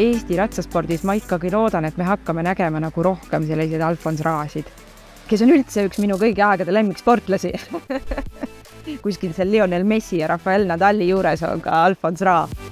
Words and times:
Eesti 0.00 0.36
ratsaspordis 0.38 1.02
ma 1.04 1.16
ikkagi 1.18 1.50
loodan, 1.52 1.84
et 1.84 1.98
me 2.00 2.06
hakkame 2.08 2.44
nägema 2.46 2.80
nagu 2.80 3.02
rohkem 3.04 3.44
selliseid 3.48 3.82
Alfons 3.84 4.22
Raasid, 4.24 4.70
kes 5.28 5.44
on 5.44 5.52
üldse 5.52 5.84
üks 5.90 6.00
minu 6.00 6.16
kõigi 6.20 6.40
aegade 6.46 6.72
lemmiksportlasi. 6.72 7.52
Kuskil 9.04 9.34
seal 9.36 9.52
Lionel 9.52 9.84
Messi 9.84 10.22
ja 10.22 10.30
Rafael 10.32 10.64
Nadali 10.70 11.10
juures 11.10 11.44
on 11.44 11.60
ka 11.64 11.84
Alfons 11.84 12.24
Raa 12.24 12.69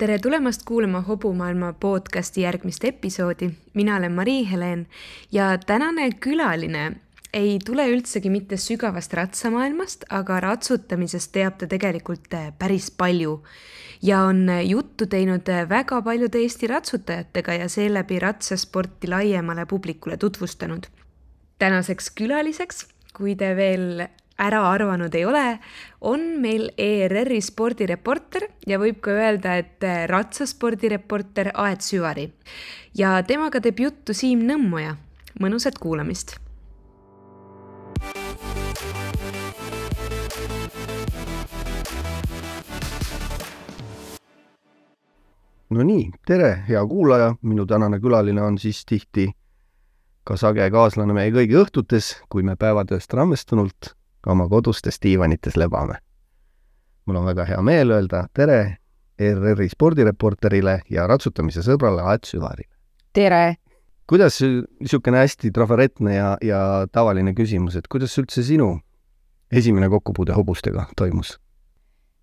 tere 0.00 0.18
tulemast 0.18 0.62
kuulama 0.64 1.00
Hobumaailma 1.00 1.72
podcasti 1.72 2.40
järgmist 2.40 2.84
episoodi. 2.84 3.50
mina 3.74 3.96
olen 3.96 4.12
Mari-Helen 4.12 4.86
ja 5.32 5.58
tänane 5.66 6.10
külaline 6.10 6.92
ei 7.32 7.58
tule 7.64 7.88
üldsegi 7.88 8.30
mitte 8.30 8.56
sügavast 8.56 9.12
ratsamaailmast, 9.12 10.04
aga 10.08 10.40
ratsutamisest 10.40 11.32
teab 11.32 11.58
ta 11.58 11.66
tegelikult 11.66 12.34
äh, 12.34 12.52
päris 12.58 12.90
palju 12.90 13.42
ja 14.02 14.22
on 14.22 14.48
äh, 14.48 14.64
juttu 14.64 15.06
teinud 15.06 15.48
äh, 15.48 15.68
väga 15.68 16.02
paljude 16.02 16.38
Eesti 16.38 16.66
ratsutajatega 16.66 17.52
ja 17.52 17.68
seeläbi 17.68 18.18
ratsasporti 18.18 19.08
laiemale 19.08 19.66
publikule 19.66 20.16
tutvustanud. 20.16 20.86
tänaseks 21.58 22.10
külaliseks, 22.10 22.86
kui 23.16 23.36
te 23.36 23.56
veel 23.56 24.08
ära 24.40 24.62
arvanud 24.70 25.14
ei 25.14 25.24
ole, 25.28 25.44
on 26.00 26.26
meil 26.40 26.70
ERR-i 26.78 27.40
spordireporter 27.44 28.48
ja 28.66 28.80
võib 28.80 29.00
ka 29.04 29.14
öelda, 29.14 29.56
et 29.60 29.84
ratsaspordireporter 30.10 31.52
Aet 31.54 31.84
Süvari. 31.84 32.30
ja 32.94 33.22
temaga 33.22 33.60
teeb 33.60 33.80
juttu 33.80 34.14
Siim 34.14 34.46
Nõmmoja. 34.48 34.96
mõnusat 35.40 35.78
kuulamist 35.78 36.38
no 45.70 45.84
nii, 45.86 46.10
tere, 46.26 46.64
hea 46.68 46.82
kuulaja, 46.86 47.34
minu 47.42 47.66
tänane 47.66 48.00
külaline 48.00 48.42
on 48.42 48.58
siis 48.58 48.84
tihti 48.84 49.30
ka 50.24 50.36
sage 50.36 50.66
kaaslane 50.70 51.14
meie 51.14 51.30
kõigi 51.34 51.56
õhtutes, 51.62 52.12
kui 52.28 52.42
me 52.42 52.56
päevatööst 52.58 53.14
rammestunult 53.14 53.94
oma 54.26 54.48
kodustes 54.48 55.00
diivanites 55.02 55.56
lebame. 55.56 55.94
mul 57.06 57.16
on 57.16 57.26
väga 57.26 57.44
hea 57.44 57.62
meel 57.62 57.90
öelda 57.90 58.26
tere 58.34 58.76
ERR-i 59.18 59.68
spordireporterile 59.68 60.80
ja 60.90 61.06
ratsutamise 61.06 61.64
sõbrale 61.64 62.04
Aet 62.12 62.24
Süvarile. 62.24 62.72
tere! 63.12 63.56
kuidas 64.10 64.40
niisugune 64.42 65.18
hästi 65.22 65.52
trafaretne 65.54 66.14
ja, 66.14 66.30
ja 66.42 66.86
tavaline 66.92 67.34
küsimus, 67.34 67.76
et 67.76 67.88
kuidas 67.88 68.16
üldse 68.18 68.42
sinu 68.42 68.80
esimene 69.52 69.88
kokkupuude 69.88 70.34
hobustega 70.34 70.86
toimus? 70.96 71.36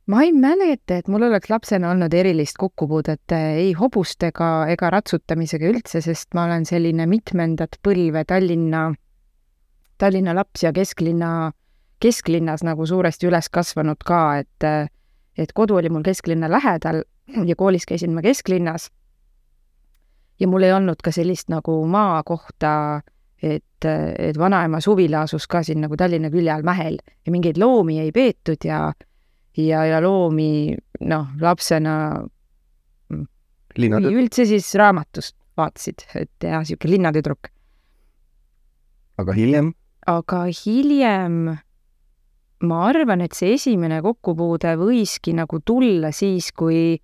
ma 0.08 0.24
ei 0.24 0.32
mäleta, 0.32 0.98
et 0.98 1.08
mul 1.12 1.28
oleks 1.28 1.50
lapsena 1.52 1.92
olnud 1.92 2.14
erilist 2.14 2.58
kokkupuudet 2.60 3.36
ei 3.36 3.74
hobustega 3.76 4.68
ega 4.72 4.90
ratsutamisega 4.94 5.68
üldse, 5.68 6.02
sest 6.02 6.34
ma 6.36 6.46
olen 6.48 6.66
selline 6.66 7.08
mitmendat 7.12 7.80
põlve 7.84 8.24
Tallinna, 8.28 8.90
Tallinna 9.98 10.36
laps 10.38 10.64
ja 10.64 10.72
kesklinna 10.76 11.52
kesklinnas 12.00 12.64
nagu 12.64 12.86
suuresti 12.86 13.28
üles 13.30 13.50
kasvanud 13.50 14.04
ka, 14.06 14.22
et, 14.44 14.92
et 15.38 15.54
kodu 15.54 15.80
oli 15.80 15.90
mul 15.90 16.06
kesklinna 16.06 16.50
lähedal 16.52 17.04
ja 17.46 17.56
koolis 17.56 17.86
käisin 17.86 18.14
ma 18.14 18.22
kesklinnas. 18.22 18.92
ja 20.40 20.48
mul 20.48 20.64
ei 20.64 20.74
olnud 20.74 21.02
ka 21.04 21.12
sellist 21.12 21.50
nagu 21.50 21.80
maakohta, 21.88 23.02
et, 23.42 23.86
et 24.20 24.38
vanaema 24.38 24.82
suvila 24.82 25.22
asus 25.26 25.48
ka 25.48 25.64
siin 25.64 25.82
nagu 25.82 25.98
Tallinna 25.98 26.30
külje 26.30 26.52
all 26.54 26.64
Mähel 26.64 26.98
ja 27.26 27.32
mingeid 27.32 27.58
loomi 27.58 28.00
ei 28.00 28.12
peetud 28.12 28.66
ja, 28.66 28.94
ja, 29.58 29.86
ja 29.86 30.02
loomi 30.02 30.78
noh, 31.02 31.28
lapsena 31.42 32.26
Linnade... 33.78 34.10
üldse 34.10 34.46
siis 34.46 34.74
raamatust 34.76 35.36
vaatasid, 35.58 36.06
et 36.16 36.46
jah, 36.46 36.62
niisugune 36.62 36.94
linnatüdruk. 36.96 37.50
aga 39.18 39.34
hiljem? 39.34 39.74
aga 40.08 40.44
hiljem 40.66 41.58
ma 42.66 42.86
arvan, 42.88 43.22
et 43.22 43.36
see 43.38 43.54
esimene 43.54 44.02
kokkupuude 44.02 44.74
võiski 44.80 45.36
nagu 45.38 45.60
tulla 45.66 46.12
siis, 46.16 46.52
kui 46.58 46.98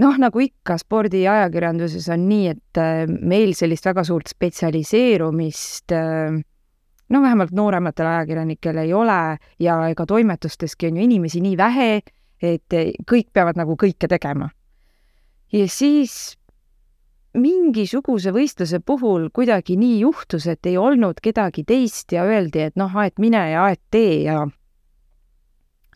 noh, 0.00 0.16
nagu 0.18 0.42
ikka 0.42 0.78
spordiajakirjanduses 0.80 2.08
on 2.14 2.28
nii, 2.30 2.54
et 2.54 2.80
äh, 2.80 3.04
meil 3.06 3.54
sellist 3.58 3.86
väga 3.86 4.04
suurt 4.06 4.30
spetsialiseerumist 4.32 5.94
no 7.10 7.22
vähemalt 7.22 7.50
noorematel 7.52 8.06
ajakirjanikel 8.06 8.78
ei 8.84 8.92
ole 8.94 9.38
ja 9.58 9.76
ega 9.90 10.06
toimetusteski 10.06 10.86
on 10.86 10.96
ju 10.96 11.06
inimesi 11.08 11.42
nii 11.42 11.56
vähe, 11.58 11.90
et 12.42 12.76
kõik 13.10 13.30
peavad 13.32 13.58
nagu 13.58 13.76
kõike 13.76 14.08
tegema. 14.08 14.50
ja 15.52 15.68
siis 15.68 16.38
mingisuguse 17.38 18.32
võistluse 18.34 18.80
puhul 18.82 19.28
kuidagi 19.34 19.76
nii 19.78 20.00
juhtus, 20.00 20.48
et 20.50 20.66
ei 20.66 20.76
olnud 20.80 21.20
kedagi 21.22 21.64
teist 21.66 22.12
ja 22.12 22.24
öeldi, 22.26 22.66
et 22.70 22.78
noh, 22.80 22.94
aet 22.96 23.18
mine 23.22 23.42
ja 23.52 23.66
aet 23.68 23.82
tee 23.90 24.22
ja 24.24 24.46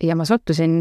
ja 0.03 0.17
ma 0.19 0.27
sattusin 0.29 0.79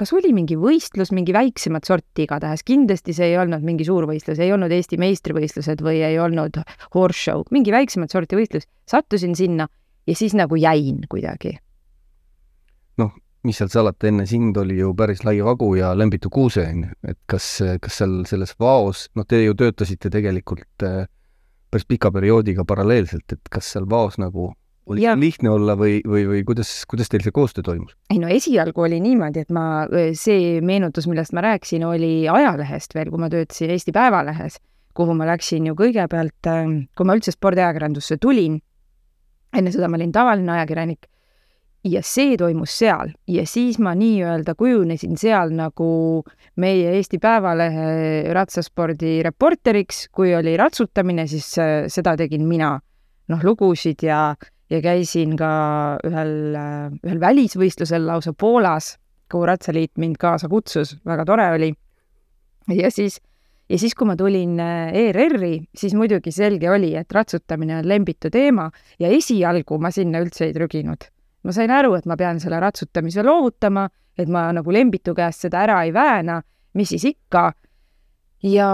kas 0.00 0.14
oli 0.16 0.32
mingi 0.32 0.56
võistlus, 0.56 1.10
mingi 1.12 1.34
väiksemat 1.36 1.84
sorti 1.84 2.24
igatahes, 2.24 2.64
kindlasti 2.64 3.12
see 3.16 3.34
ei 3.34 3.38
olnud 3.40 3.64
mingi 3.66 3.84
suurvõistlus, 3.84 4.40
ei 4.40 4.52
olnud 4.54 4.72
Eesti 4.72 4.96
meistrivõistlused 5.00 5.82
või 5.84 6.00
ei 6.06 6.16
olnud 6.20 6.56
horse 6.94 7.26
show, 7.26 7.44
mingi 7.52 7.74
väiksemat 7.74 8.12
sorti 8.14 8.38
võistlus, 8.38 8.64
sattusin 8.88 9.36
sinna 9.36 9.68
ja 10.08 10.16
siis 10.16 10.36
nagu 10.38 10.56
jäin 10.56 11.04
kuidagi. 11.10 11.58
Mis 13.46 13.60
seal 13.60 13.70
salata, 13.72 14.08
enne 14.10 14.26
sind 14.28 14.56
oli 14.60 14.76
ju 14.80 14.92
päris 14.96 15.24
lai 15.24 15.38
vagu 15.44 15.72
ja 15.78 15.94
Lembitu 15.96 16.30
Kuuse, 16.32 16.66
on 16.68 16.84
ju, 16.84 16.96
et 17.08 17.18
kas, 17.30 17.46
kas 17.80 18.00
seal 18.02 18.20
selles 18.28 18.52
vaos, 18.60 19.06
noh, 19.16 19.26
te 19.28 19.40
ju 19.42 19.56
töötasite 19.56 20.12
tegelikult 20.12 20.84
äh, 20.86 21.04
päris 21.70 21.86
pika 21.88 22.10
perioodiga 22.12 22.66
paralleelselt, 22.68 23.32
et 23.32 23.52
kas 23.52 23.70
seal 23.74 23.88
vaos 23.90 24.18
nagu 24.20 24.50
oli 24.90 25.04
ja. 25.04 25.14
lihtne 25.18 25.50
olla 25.50 25.76
või, 25.78 26.00
või, 26.06 26.24
või 26.28 26.40
kuidas, 26.46 26.70
kuidas 26.90 27.08
teil 27.08 27.22
see 27.24 27.34
koostöö 27.34 27.64
toimus? 27.64 27.94
ei 28.10 28.18
no 28.20 28.28
esialgu 28.32 28.86
oli 28.86 29.00
niimoodi, 29.02 29.44
et 29.44 29.54
ma, 29.54 29.86
see 30.18 30.58
meenutus, 30.64 31.06
millest 31.10 31.36
ma 31.36 31.44
rääkisin, 31.46 31.84
oli 31.86 32.26
ajalehest 32.28 32.96
veel, 32.96 33.12
kui 33.12 33.22
ma 33.22 33.30
töötasin 33.32 33.72
Eesti 33.76 33.94
Päevalehes, 33.96 34.58
kuhu 34.96 35.14
ma 35.16 35.28
läksin 35.30 35.70
ju 35.70 35.76
kõigepealt, 35.78 36.50
ähm, 36.50 36.76
kui 36.98 37.08
ma 37.08 37.16
üldse 37.16 37.32
spordiajakirjandusse 37.36 38.18
tulin, 38.20 38.58
enne 39.56 39.72
seda 39.72 39.88
ma 39.88 40.00
olin 40.00 40.12
tavaline 40.12 40.58
ajakirjanik 40.58 41.08
ja 41.84 42.02
see 42.04 42.36
toimus 42.38 42.74
seal. 42.80 43.12
Ja 43.30 43.46
siis 43.48 43.78
ma 43.82 43.94
nii-öelda 43.96 44.54
kujunesin 44.58 45.16
seal 45.20 45.52
nagu 45.56 46.22
meie 46.60 46.94
Eesti 46.96 47.20
Päevalehe 47.22 48.32
ratsaspordi 48.36 49.20
reporteriks, 49.24 50.06
kui 50.12 50.34
oli 50.36 50.56
ratsutamine, 50.60 51.26
siis 51.30 51.52
äh, 51.58 51.88
seda 51.88 52.16
tegin 52.20 52.46
mina. 52.48 52.78
noh, 53.30 53.44
lugusid 53.46 54.02
ja, 54.02 54.34
ja 54.70 54.80
käisin 54.82 55.36
ka 55.38 55.50
ühel, 56.08 56.32
äh, 56.58 56.88
ühel 57.06 57.20
välisvõistlusel 57.22 58.02
lausa 58.06 58.32
Poolas, 58.34 58.96
kuhu 59.30 59.46
Ratsaliit 59.46 59.92
mind 60.02 60.18
kaasa 60.18 60.48
kutsus, 60.50 60.96
väga 61.06 61.24
tore 61.24 61.46
oli. 61.54 61.70
ja 62.74 62.90
siis, 62.90 63.20
ja 63.70 63.78
siis, 63.78 63.94
kui 63.94 64.10
ma 64.10 64.18
tulin 64.18 64.58
äh, 64.60 64.90
ERR-i, 65.04 65.62
siis 65.74 65.94
muidugi 65.94 66.34
selge 66.34 66.70
oli, 66.70 66.92
et 66.98 67.12
ratsutamine 67.12 67.78
on 67.78 67.88
lembitu 67.88 68.30
teema. 68.30 68.68
Ja 68.98 69.08
esialgu 69.08 69.78
ma 69.78 69.94
sinna 69.94 70.20
üldse 70.20 70.50
ei 70.50 70.52
trüginud 70.58 71.06
ma 71.42 71.54
sain 71.56 71.72
aru, 71.72 71.94
et 71.96 72.06
ma 72.08 72.16
pean 72.20 72.40
selle 72.42 72.60
ratsutamise 72.60 73.24
loovutama, 73.24 73.86
et 74.18 74.28
ma 74.28 74.48
nagu 74.52 74.72
Lembitu 74.72 75.14
käest 75.16 75.46
seda 75.46 75.64
ära 75.64 75.80
ei 75.86 75.94
vääna, 75.94 76.40
mis 76.76 76.92
siis 76.94 77.06
ikka. 77.14 77.52
ja 78.42 78.66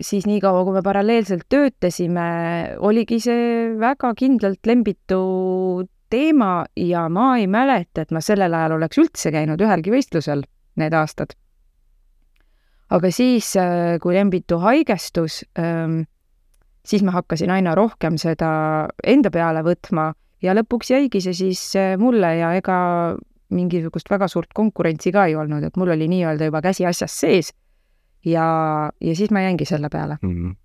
siis 0.00 0.26
niikaua, 0.28 0.64
kui 0.66 0.74
me 0.76 0.82
paralleelselt 0.84 1.46
töötasime, 1.48 2.76
oligi 2.84 3.20
see 3.20 3.70
väga 3.80 4.12
kindlalt 4.18 4.66
Lembitu 4.68 5.20
teema 6.12 6.66
ja 6.76 7.06
ma 7.08 7.38
ei 7.40 7.46
mäleta, 7.48 8.04
et 8.04 8.12
ma 8.12 8.20
sellel 8.20 8.52
ajal 8.54 8.76
oleks 8.76 9.00
üldse 9.00 9.32
käinud 9.32 9.60
ühelgi 9.64 9.94
võistlusel 9.94 10.44
need 10.80 10.92
aastad. 10.92 11.32
aga 12.94 13.10
siis, 13.10 13.54
kui 14.02 14.14
Lembitu 14.14 14.60
haigestus, 14.62 15.42
ähm, 15.58 16.04
siis 16.84 17.02
ma 17.02 17.16
hakkasin 17.16 17.50
aina 17.50 17.72
rohkem 17.74 18.18
seda 18.20 18.50
enda 19.02 19.32
peale 19.32 19.64
võtma 19.64 20.12
ja 20.42 20.54
lõpuks 20.56 20.90
jäigi 20.94 21.20
see 21.24 21.36
siis 21.36 21.62
äh, 21.76 21.94
mulle 22.00 22.36
ja 22.38 22.54
ega 22.58 22.78
mingisugust 23.54 24.10
väga 24.10 24.28
suurt 24.28 24.52
konkurentsi 24.54 25.12
ka 25.12 25.26
ei 25.28 25.36
olnud, 25.38 25.62
et 25.62 25.76
mul 25.76 25.94
oli 25.94 26.08
nii-öelda 26.10 26.48
juba 26.48 26.62
käsi 26.64 26.86
asjas 26.86 27.20
sees 27.20 27.52
ja, 28.24 28.46
ja 29.00 29.16
siis 29.16 29.30
ma 29.34 29.44
jäingi 29.44 29.66
selle 29.68 29.90
peale 29.92 30.18
mm. 30.22 30.34
-hmm. 30.34 30.56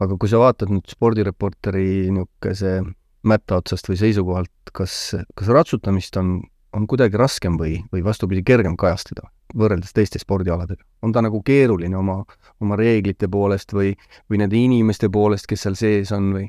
aga 0.00 0.16
kui 0.16 0.28
sa 0.28 0.40
vaatad 0.42 0.72
nüüd 0.72 0.88
spordireporteri 0.90 2.10
niisuguse 2.10 2.80
mätta 3.22 3.60
otsast 3.60 3.86
või 3.88 4.00
seisukohalt, 4.00 4.72
kas, 4.74 5.14
kas 5.38 5.48
ratsutamist 5.48 6.16
on, 6.18 6.40
on 6.74 6.86
kuidagi 6.90 7.16
raskem 7.20 7.58
või, 7.60 7.76
või 7.92 8.04
vastupidi, 8.04 8.42
kergem 8.42 8.76
kajastada? 8.76 9.28
võrreldes 9.58 9.92
teiste 9.92 10.18
spordialadega? 10.18 10.82
on 11.02 11.12
ta 11.12 11.20
nagu 11.22 11.42
keeruline 11.44 11.96
oma, 11.96 12.22
oma 12.60 12.76
reeglite 12.76 13.28
poolest 13.28 13.72
või, 13.76 13.94
või 14.30 14.40
nende 14.40 14.56
inimeste 14.56 15.10
poolest, 15.12 15.46
kes 15.46 15.66
seal 15.66 15.76
sees 15.76 16.12
on 16.12 16.32
või? 16.32 16.48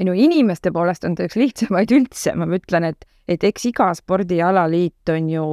Ei 0.00 0.06
no 0.08 0.14
inimeste 0.16 0.72
poolest 0.72 1.04
on 1.04 1.14
ta 1.14 1.26
üks 1.28 1.36
lihtsamaid 1.36 1.92
üldse, 1.92 2.32
ma 2.38 2.46
ütlen, 2.56 2.86
et, 2.88 3.04
et 3.28 3.42
eks 3.44 3.66
iga 3.68 3.90
spordialaliit 3.98 5.12
on 5.12 5.28
ju 5.28 5.46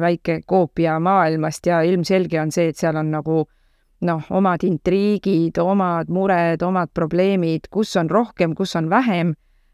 väike 0.00 0.42
koopia 0.46 0.98
maailmast 1.00 1.70
ja 1.70 1.80
ilmselge 1.88 2.40
on 2.42 2.52
see, 2.52 2.68
et 2.68 2.80
seal 2.80 3.00
on 3.00 3.14
nagu 3.14 3.46
noh, 4.04 4.26
omad 4.36 4.66
intriigid, 4.68 5.56
omad 5.62 6.12
mured, 6.12 6.62
omad 6.66 6.92
probleemid, 6.92 7.70
kus 7.72 7.94
on 7.96 8.12
rohkem, 8.12 8.52
kus 8.54 8.76
on 8.76 8.92
vähem 8.92 9.32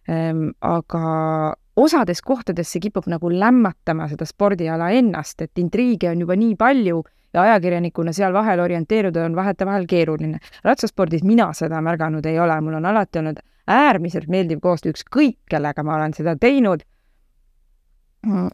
ähm,. 0.09 0.51
aga 0.61 1.57
osades 1.81 2.23
kohtades 2.23 2.71
see 2.71 2.87
kipub 2.87 3.11
nagu 3.11 3.31
lämmatama 3.33 4.07
seda 4.13 4.29
spordiala 4.29 4.93
ennast, 4.95 5.43
et 5.43 5.59
intriige 5.59 6.11
on 6.13 6.23
juba 6.23 6.39
nii 6.39 6.55
palju 6.61 7.03
ja 7.35 7.43
ajakirjanikuna 7.49 8.13
seal 8.15 8.35
vahel 8.35 8.63
orienteeruda 8.63 9.25
on 9.25 9.37
vahetevahel 9.37 9.87
keeruline. 9.91 10.39
ratsaspordis 10.65 11.23
mina 11.27 11.51
seda 11.55 11.83
märganud 11.83 12.27
ei 12.27 12.39
ole, 12.39 12.61
mul 12.61 12.79
on 12.79 12.87
alati 12.87 13.19
olnud 13.19 13.43
äärmiselt 13.69 14.29
meeldiv 14.29 14.61
koostöö, 14.61 14.95
ükskõik 14.95 15.39
kellega 15.51 15.83
ma 15.83 15.97
olen 15.97 16.15
seda 16.17 16.37
teinud, 16.41 16.85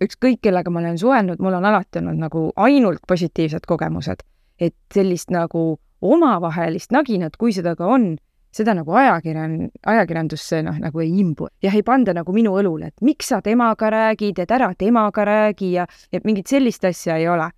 ükskõik 0.02 0.40
kellega 0.42 0.70
ma 0.70 0.80
olen 0.80 0.98
suhelnud, 0.98 1.42
mul 1.42 1.58
on 1.58 1.64
alati 1.64 1.98
olnud 1.98 2.20
nagu 2.20 2.50
ainult 2.56 3.02
positiivsed 3.08 3.66
kogemused. 3.66 4.22
et 4.60 4.74
sellist 4.94 5.28
nagu 5.30 5.78
omavahelist 6.00 6.90
naginat, 6.90 7.36
kui 7.36 7.52
seda 7.52 7.74
ka 7.76 7.86
on, 7.86 8.16
seda 8.50 8.72
nagu 8.74 8.94
ajakirjan-, 8.96 9.68
ajakirjandusse 9.84 10.62
noh, 10.62 10.78
nagu 10.80 11.00
ei 11.00 11.18
imbu. 11.20 11.48
jah, 11.62 11.74
ei 11.74 11.82
panda 11.82 12.14
nagu 12.14 12.32
minu 12.32 12.54
õlule, 12.56 12.86
et 12.86 13.02
miks 13.02 13.28
sa 13.28 13.42
temaga 13.42 13.90
räägid, 13.90 14.38
et 14.38 14.50
ära 14.50 14.72
temaga 14.78 15.24
räägi 15.24 15.72
ja, 15.72 15.86
ja 16.12 16.20
mingit 16.24 16.46
sellist 16.46 16.84
asja 16.84 17.16
ei 17.16 17.28
ole 17.28 17.50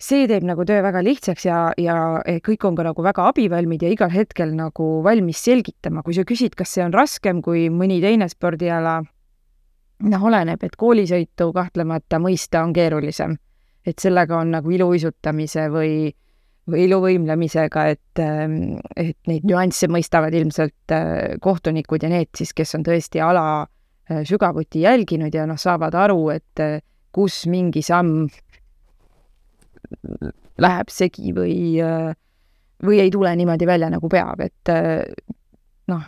see 0.00 0.26
teeb 0.28 0.44
nagu 0.46 0.64
töö 0.66 0.82
väga 0.84 1.02
lihtsaks 1.04 1.46
ja, 1.46 1.58
ja 1.78 1.96
kõik 2.44 2.66
on 2.66 2.76
ka 2.76 2.86
nagu 2.86 3.04
väga 3.04 3.28
abivalmid 3.30 3.84
ja 3.84 3.92
igal 3.92 4.10
hetkel 4.12 4.54
nagu 4.56 4.88
valmis 5.04 5.42
selgitama, 5.46 6.02
kui 6.02 6.16
sa 6.16 6.24
küsid, 6.26 6.56
kas 6.58 6.74
see 6.74 6.84
on 6.84 6.94
raskem 6.94 7.42
kui 7.44 7.68
mõni 7.70 8.00
teine 8.02 8.28
spordiala, 8.30 8.98
noh, 10.10 10.26
oleneb, 10.30 10.66
et 10.66 10.76
koolisõitu 10.76 11.52
kahtlemata 11.54 12.20
mõista 12.22 12.64
on 12.64 12.74
keerulisem. 12.74 13.38
et 13.84 14.00
sellega 14.00 14.38
on 14.40 14.48
nagu 14.48 14.70
iluuisutamise 14.72 15.66
või, 15.68 16.08
või 16.72 16.86
iluvõimlemisega, 16.86 17.82
et, 17.92 18.20
et 18.96 19.18
neid 19.28 19.44
nüansse 19.44 19.90
mõistavad 19.92 20.32
ilmselt 20.32 20.94
äh, 20.96 21.36
kohtunikud 21.40 22.02
ja 22.02 22.08
need 22.08 22.30
siis, 22.32 22.54
kes 22.56 22.74
on 22.78 22.86
tõesti 22.86 23.20
ala 23.20 23.44
äh, 23.60 24.22
sügavuti 24.24 24.86
jälginud 24.86 25.34
ja 25.36 25.44
noh, 25.46 25.60
saavad 25.60 25.94
aru, 26.00 26.30
et 26.32 26.64
kus 27.12 27.44
mingi 27.46 27.82
samm 27.84 28.24
läheb 30.60 30.90
segi 30.92 31.32
või, 31.36 31.56
või 32.84 33.00
ei 33.02 33.10
tule 33.12 33.34
niimoodi 33.36 33.66
välja, 33.68 33.90
nagu 33.92 34.08
peab, 34.12 34.42
et 34.44 34.72
noh, 35.90 36.04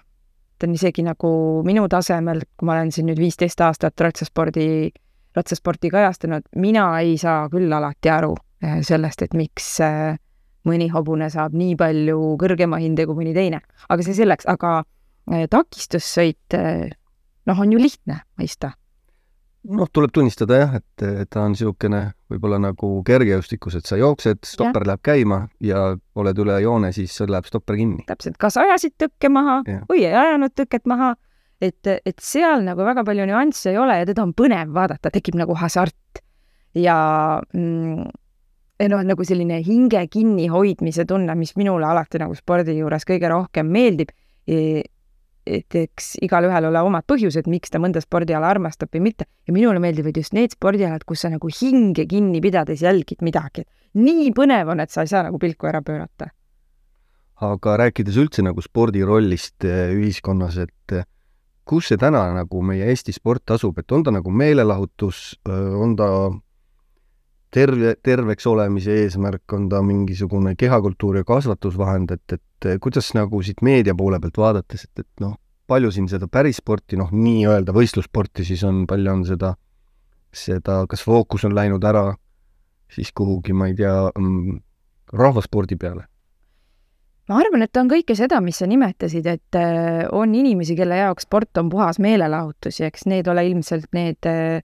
ta 0.58 0.68
on 0.68 0.76
isegi 0.76 1.04
nagu 1.06 1.30
minu 1.66 1.86
tasemel, 1.92 2.44
kui 2.56 2.68
ma 2.68 2.76
olen 2.76 2.92
siin 2.94 3.10
nüüd 3.10 3.20
viisteist 3.20 3.60
aastat 3.64 4.00
ratsaspordi, 4.00 4.92
ratsasporti 5.36 5.90
kajastanud, 5.92 6.46
mina 6.56 6.88
ei 7.00 7.16
saa 7.20 7.48
küll 7.52 7.72
alati 7.72 8.12
aru 8.12 8.32
eh, 8.62 8.80
sellest, 8.86 9.26
et 9.26 9.36
miks 9.36 9.74
mõni 10.66 10.88
hobune 10.90 11.28
saab 11.30 11.54
nii 11.54 11.76
palju 11.78 12.32
kõrgema 12.40 12.80
hinde 12.82 13.06
kui 13.06 13.20
mõni 13.20 13.34
teine. 13.36 13.60
aga 13.88 14.02
see 14.02 14.16
selleks, 14.18 14.48
aga 14.50 14.80
takistussõit, 15.50 16.54
noh, 17.46 17.60
on 17.62 17.72
ju 17.72 17.78
lihtne 17.82 18.20
mõista 18.38 18.72
noh, 19.70 19.88
tuleb 19.92 20.12
tunnistada 20.14 20.60
jah, 20.60 20.76
et, 20.80 21.06
et 21.06 21.30
ta 21.30 21.44
on 21.44 21.54
niisugune 21.54 22.02
võib-olla 22.32 22.58
nagu 22.62 22.90
kergejõustikus, 23.06 23.78
et 23.78 23.88
sa 23.88 23.98
jooksed, 24.00 24.42
stopper 24.46 24.84
ja. 24.84 24.90
läheb 24.90 25.02
käima 25.06 25.40
ja 25.62 25.86
oled 26.18 26.42
üle 26.42 26.58
joone, 26.64 26.90
siis 26.96 27.14
läheb 27.22 27.46
stopper 27.48 27.78
kinni. 27.78 28.04
täpselt, 28.08 28.38
kas 28.42 28.58
ajasid 28.60 28.96
tõkke 28.98 29.30
maha 29.32 29.60
ja. 29.68 29.80
või 29.90 30.04
ei 30.08 30.14
ajanud 30.14 30.54
tõket 30.58 30.88
maha, 30.90 31.14
et, 31.62 31.86
et 31.86 32.18
seal 32.22 32.66
nagu 32.66 32.84
väga 32.86 33.06
palju 33.06 33.28
nüansse 33.30 33.72
ei 33.72 33.80
ole 33.80 34.00
ja 34.00 34.08
teda 34.08 34.26
on 34.26 34.34
põnev 34.36 34.74
vaadata, 34.74 35.12
tekib 35.14 35.38
nagu 35.38 35.56
hasart. 35.58 36.22
ja 36.76 36.96
mm, 37.54 38.08
noh, 38.92 39.06
nagu 39.08 39.24
selline 39.24 39.62
hinge 39.64 40.02
kinnihoidmise 40.12 41.06
tunne, 41.08 41.38
mis 41.38 41.54
minule 41.56 41.86
alati 41.88 42.20
nagu 42.20 42.34
spordi 42.36 42.76
juures 42.76 43.06
kõige 43.08 43.30
rohkem 43.32 43.70
meeldib 43.72 44.12
et 45.46 45.78
eks 45.78 46.16
igalühel 46.26 46.68
ole 46.68 46.82
omad 46.82 47.06
põhjused, 47.08 47.48
miks 47.50 47.72
ta 47.72 47.80
mõnda 47.82 48.02
spordiala 48.02 48.50
armastab 48.50 48.90
või 48.94 49.06
mitte. 49.08 49.26
ja 49.46 49.54
minule 49.54 49.80
meeldivad 49.82 50.16
just 50.16 50.34
need 50.34 50.52
spordialad, 50.52 51.04
kus 51.06 51.24
sa 51.24 51.30
nagu 51.30 51.48
hinge 51.48 52.06
kinni 52.06 52.40
pidades 52.42 52.82
jälgid 52.82 53.22
midagi. 53.22 53.64
nii 53.94 54.32
põnev 54.32 54.72
on, 54.74 54.80
et 54.80 54.90
sa 54.90 55.02
ei 55.02 55.12
saa 55.12 55.22
nagu 55.22 55.38
pilku 55.38 55.66
ära 55.66 55.82
pöörata. 55.82 56.30
aga 57.40 57.76
rääkides 57.76 58.16
üldse 58.16 58.42
nagu 58.42 58.62
spordi 58.62 59.04
rollist 59.04 59.64
eh, 59.64 59.92
ühiskonnas, 59.94 60.58
et 60.58 60.92
eh, 60.92 61.04
kus 61.64 61.88
see 61.88 61.98
täna 62.00 62.32
nagu 62.34 62.62
meie 62.62 62.86
Eesti 62.90 63.12
sport 63.12 63.50
asub, 63.50 63.78
et 63.78 63.92
on 63.92 64.02
ta 64.02 64.10
nagu 64.10 64.30
meelelahutus, 64.30 65.38
eh, 65.48 65.74
on 65.76 65.96
ta 65.96 66.08
terve, 67.56 67.94
terveks 68.04 68.46
olemise 68.50 68.94
eesmärk, 69.02 69.44
on 69.56 69.68
ta 69.72 69.80
mingisugune 69.84 70.54
kehakultuur 70.60 71.22
ja 71.22 71.24
kasvatusvahend, 71.28 72.12
et, 72.12 72.36
et 72.36 72.68
kuidas 72.82 73.12
nagu 73.16 73.40
siit 73.44 73.62
meedia 73.64 73.94
poole 73.96 74.20
pealt 74.20 74.40
vaadates, 74.42 74.84
et, 74.88 75.04
et 75.04 75.24
noh, 75.24 75.38
palju 75.66 75.90
siin 75.94 76.10
seda 76.10 76.28
päris 76.30 76.60
sporti, 76.60 76.98
noh, 77.00 77.10
nii-öelda 77.12 77.74
võistlussporti 77.74 78.44
siis 78.46 78.62
on, 78.68 78.84
palju 78.88 79.12
on 79.12 79.24
seda, 79.28 79.54
seda, 80.36 80.82
kas 80.90 81.02
fookus 81.06 81.46
on 81.48 81.56
läinud 81.56 81.84
ära 81.84 82.10
siis 82.92 83.12
kuhugi, 83.16 83.52
ma 83.52 83.70
ei 83.70 83.74
tea, 83.74 83.94
mm, 84.18 84.60
rahvaspordi 85.12 85.76
peale? 85.80 86.06
ma 87.26 87.40
arvan, 87.42 87.64
et 87.64 87.78
on 87.80 87.88
kõike 87.90 88.14
seda, 88.14 88.38
mis 88.38 88.60
sa 88.60 88.68
nimetasid, 88.70 89.26
et 89.26 89.56
äh, 89.58 90.04
on 90.14 90.34
inimesi, 90.38 90.76
kelle 90.78 91.00
jaoks 91.00 91.26
sport 91.26 91.58
on 91.58 91.72
puhas 91.72 91.98
meelelahutus 91.98 92.78
ja 92.78 92.86
eks 92.86 93.08
need 93.10 93.26
ole 93.26 93.42
ilmselt 93.48 93.88
need 93.96 94.28
äh, 94.30 94.62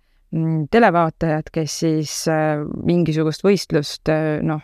televaatajad, 0.71 1.51
kes 1.53 1.79
siis 1.85 2.13
äh, 2.31 2.63
mingisugust 2.89 3.45
võistlust 3.45 4.09
äh, 4.09 4.39
noh, 4.45 4.63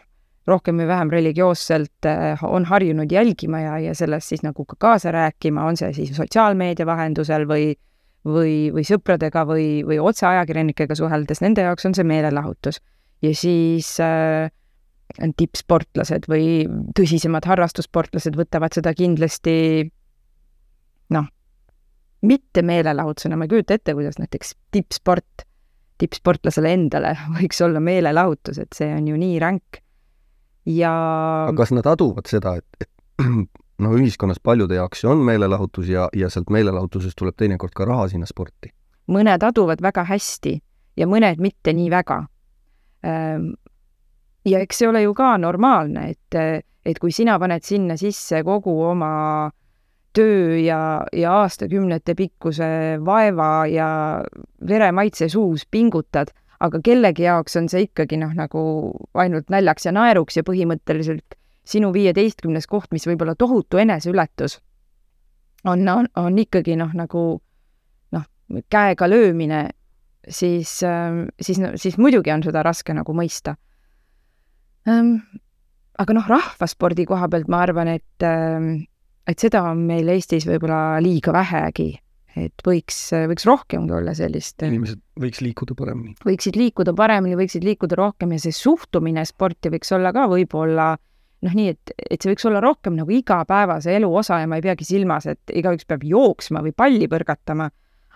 rohkem 0.48 0.80
või 0.80 0.88
vähem 0.88 1.10
religioosselt 1.12 2.08
äh, 2.08 2.40
on 2.44 2.64
harjunud 2.70 3.12
jälgima 3.12 3.60
ja, 3.60 3.74
ja 3.82 3.94
sellest 3.96 4.32
siis 4.32 4.44
nagu 4.46 4.64
ka 4.64 4.78
kaasa 4.80 5.12
rääkima, 5.12 5.66
on 5.68 5.76
see 5.76 5.92
siis 5.96 6.14
sotsiaalmeedia 6.16 6.88
vahendusel 6.88 7.44
või 7.48 7.74
või, 8.28 8.68
või 8.74 8.84
sõpradega 8.84 9.44
või, 9.48 9.66
või 9.86 9.98
otse 10.02 10.26
ajakirjanikega 10.26 10.96
suheldes, 10.98 11.40
nende 11.44 11.64
jaoks 11.64 11.86
on 11.88 11.94
see 11.96 12.04
meelelahutus. 12.04 12.80
ja 13.22 13.34
siis 13.34 13.96
äh, 14.00 14.50
tippsportlased 15.36 16.28
või 16.28 16.64
tõsisemad 16.96 17.46
harrastussportlased 17.48 18.36
võtavad 18.36 18.76
seda 18.76 18.92
kindlasti 18.94 19.88
noh, 21.14 21.28
mitte 22.22 22.62
meelelahutusena, 22.62 23.36
ma 23.36 23.46
ei 23.46 23.52
kujuta 23.52 23.78
ette, 23.78 23.94
kuidas 23.94 24.18
näiteks 24.20 24.54
tippsport 24.72 25.47
tippsportlasele 25.98 26.72
endale 26.76 27.14
võiks 27.38 27.62
olla 27.64 27.82
meelelahutus, 27.84 28.60
et 28.62 28.76
see 28.76 28.90
on 28.94 29.08
ju 29.10 29.18
nii 29.18 29.38
ränk. 29.42 29.82
ja 30.68 30.92
aga 31.48 31.56
kas 31.62 31.72
nad 31.76 31.86
aduvad 31.86 32.30
seda, 32.30 32.56
et, 32.60 32.86
et 32.86 33.24
noh, 33.84 33.94
ühiskonnas 33.98 34.40
paljude 34.42 34.78
jaoks 34.78 35.04
see 35.04 35.10
on 35.10 35.22
meelelahutus 35.26 35.88
ja, 35.90 36.08
ja 36.16 36.30
sealt 36.30 36.50
meelelahutusest 36.54 37.18
tuleb 37.18 37.36
teinekord 37.38 37.74
ka 37.76 37.88
raha 37.88 38.08
sinna 38.12 38.28
sporti? 38.30 38.72
mõned 39.08 39.44
aduvad 39.44 39.80
väga 39.82 40.04
hästi 40.04 40.58
ja 41.00 41.06
mõned 41.08 41.40
mitte 41.40 41.72
nii 41.72 41.90
väga. 41.92 42.18
Ehm, 43.06 43.52
ja 44.48 44.60
eks 44.64 44.82
see 44.82 44.88
ole 44.88 45.02
ju 45.04 45.14
ka 45.16 45.36
normaalne, 45.40 46.10
et, 46.12 46.64
et 46.84 46.98
kui 47.00 47.14
sina 47.14 47.38
paned 47.40 47.64
sinna 47.64 47.96
sisse 48.00 48.42
kogu 48.44 48.74
oma 48.90 49.12
töö 50.16 50.56
ja, 50.58 50.80
ja 51.12 51.32
aastakümnete 51.42 52.14
pikkuse 52.14 52.98
vaeva 53.04 53.66
ja 53.70 53.88
veremaitse 54.68 55.28
suus 55.28 55.66
pingutad, 55.70 56.32
aga 56.60 56.80
kellegi 56.84 57.26
jaoks 57.26 57.56
on 57.60 57.68
see 57.70 57.86
ikkagi 57.86 58.18
noh, 58.20 58.32
nagu 58.36 58.62
ainult 59.14 59.50
naljaks 59.52 59.86
ja 59.86 59.94
naeruks 59.94 60.40
ja 60.40 60.46
põhimõtteliselt 60.46 61.36
sinu 61.68 61.92
viieteistkümnes 61.92 62.66
koht, 62.66 62.90
mis 62.92 63.06
võib 63.06 63.22
olla 63.22 63.36
tohutu 63.38 63.78
eneseületus, 63.78 64.58
on, 65.68 65.84
on, 65.88 66.08
on 66.16 66.38
ikkagi 66.40 66.78
noh, 66.80 66.94
nagu 66.96 67.24
noh, 68.16 68.28
käega 68.72 69.08
löömine, 69.10 69.66
siis, 70.28 70.78
siis, 71.40 71.60
siis 71.76 71.98
muidugi 71.98 72.32
on 72.32 72.44
seda 72.46 72.62
raske 72.64 72.96
nagu 72.96 73.14
mõista. 73.16 73.54
Ehm, 74.88 75.18
aga 75.98 76.16
noh, 76.16 76.28
rahvaspordi 76.30 77.04
koha 77.08 77.28
pealt 77.28 77.50
ma 77.52 77.62
arvan, 77.66 77.92
et 77.98 78.24
ehm, 78.24 78.86
et 79.28 79.38
seda 79.38 79.64
on 79.70 79.82
meil 79.88 80.08
Eestis 80.14 80.46
võib-olla 80.48 80.98
liiga 81.04 81.34
vähegi, 81.36 81.90
et 82.38 82.64
võiks, 82.64 83.00
võiks 83.30 83.46
rohkemgi 83.48 83.94
olla 83.98 84.14
sellist. 84.16 84.62
inimesed 84.62 85.00
võiks 85.20 85.42
liikuda 85.44 85.76
paremini. 85.78 86.14
võiksid 86.24 86.56
liikuda 86.56 86.94
paremini, 86.96 87.36
võiksid 87.38 87.66
liikuda 87.66 87.98
rohkem 87.98 88.32
ja 88.36 88.40
see 88.42 88.56
suhtumine 88.56 89.24
sporti 89.28 89.72
võiks 89.74 89.92
olla 89.96 90.14
ka 90.16 90.28
võib-olla 90.30 90.94
noh, 91.44 91.54
nii 91.54 91.72
et, 91.72 91.92
et 91.98 92.20
see 92.20 92.32
võiks 92.32 92.46
olla 92.48 92.62
rohkem 92.64 92.96
nagu 92.98 93.12
igapäevase 93.14 93.94
elu 93.98 94.08
osa 94.20 94.40
ja 94.42 94.48
ma 94.50 94.58
ei 94.58 94.64
peagi 94.64 94.86
silmas, 94.88 95.28
et 95.30 95.54
igaüks 95.54 95.86
peab 95.88 96.06
jooksma 96.06 96.62
või 96.64 96.74
palli 96.76 97.08
põrgatama, 97.10 97.68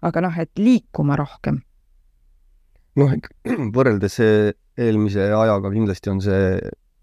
aga 0.02 0.24
noh, 0.24 0.38
et 0.42 0.52
liikuma 0.58 1.18
rohkem. 1.20 1.60
noh, 2.98 3.14
võrreldes 3.76 4.18
eelmise 4.22 5.28
ajaga 5.36 5.70
kindlasti 5.72 6.12
on 6.12 6.22
see, 6.24 6.56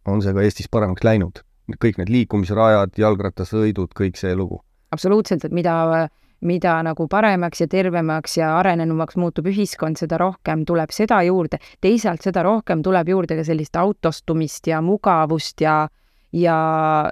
on 0.10 0.24
see 0.26 0.36
ka 0.36 0.44
Eestis 0.46 0.72
paremaks 0.72 1.06
läinud. 1.06 1.44
Kõik 1.82 2.00
need 2.02 2.10
liikumisrajad, 2.14 2.96
jalgrattasõidud, 2.98 3.94
kõik 3.98 4.18
see 4.18 4.36
lugu. 4.36 4.64
absoluutselt, 4.92 5.46
et 5.46 5.54
mida, 5.54 6.08
mida 6.42 6.80
nagu 6.84 7.08
paremaks 7.08 7.62
ja 7.62 7.68
tervemaks 7.68 8.38
ja 8.38 8.56
arenenumaks 8.58 9.20
muutub 9.22 9.48
ühiskond, 9.52 10.00
seda 10.02 10.18
rohkem 10.18 10.66
tuleb 10.66 10.92
seda 10.92 11.22
juurde. 11.24 11.60
teisalt 11.82 12.22
seda 12.22 12.44
rohkem 12.44 12.84
tuleb 12.84 13.10
juurde 13.10 13.36
ka 13.36 13.44
sellist 13.44 13.76
autostumist 13.76 14.68
ja 14.68 14.82
mugavust 14.82 15.62
ja, 15.62 15.88
ja 16.34 16.58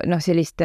noh, 0.05 0.19
sellist 0.19 0.61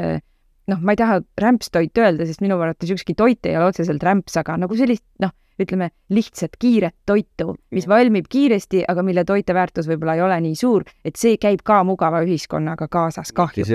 noh, 0.70 0.80
ma 0.80 0.94
ei 0.94 1.00
taha 1.00 1.20
rämpstoit 1.40 1.98
öelda, 1.98 2.26
sest 2.26 2.42
minu 2.44 2.58
arvates 2.60 2.90
ükski 2.94 3.14
toit 3.18 3.46
ei 3.46 3.56
ole 3.58 3.70
otseselt 3.72 4.02
rämps, 4.02 4.36
aga 4.40 4.56
nagu 4.62 4.76
sellist 4.78 5.04
noh, 5.22 5.34
ütleme 5.60 5.90
lihtsat 6.08 6.56
kiiret 6.58 6.94
toitu, 7.06 7.56
mis 7.70 7.88
valmib 7.88 8.26
kiiresti, 8.30 8.84
aga 8.88 9.02
mille 9.02 9.24
toiteväärtus 9.28 9.88
võib-olla 9.90 10.16
ei 10.16 10.24
ole 10.24 10.40
nii 10.48 10.58
suur, 10.58 10.84
et 11.04 11.16
see 11.20 11.38
käib 11.40 11.64
ka 11.64 11.82
mugava 11.84 12.22
ühiskonnaga 12.26 12.88
kaasas 12.88 13.32
kahjuks. 13.32 13.70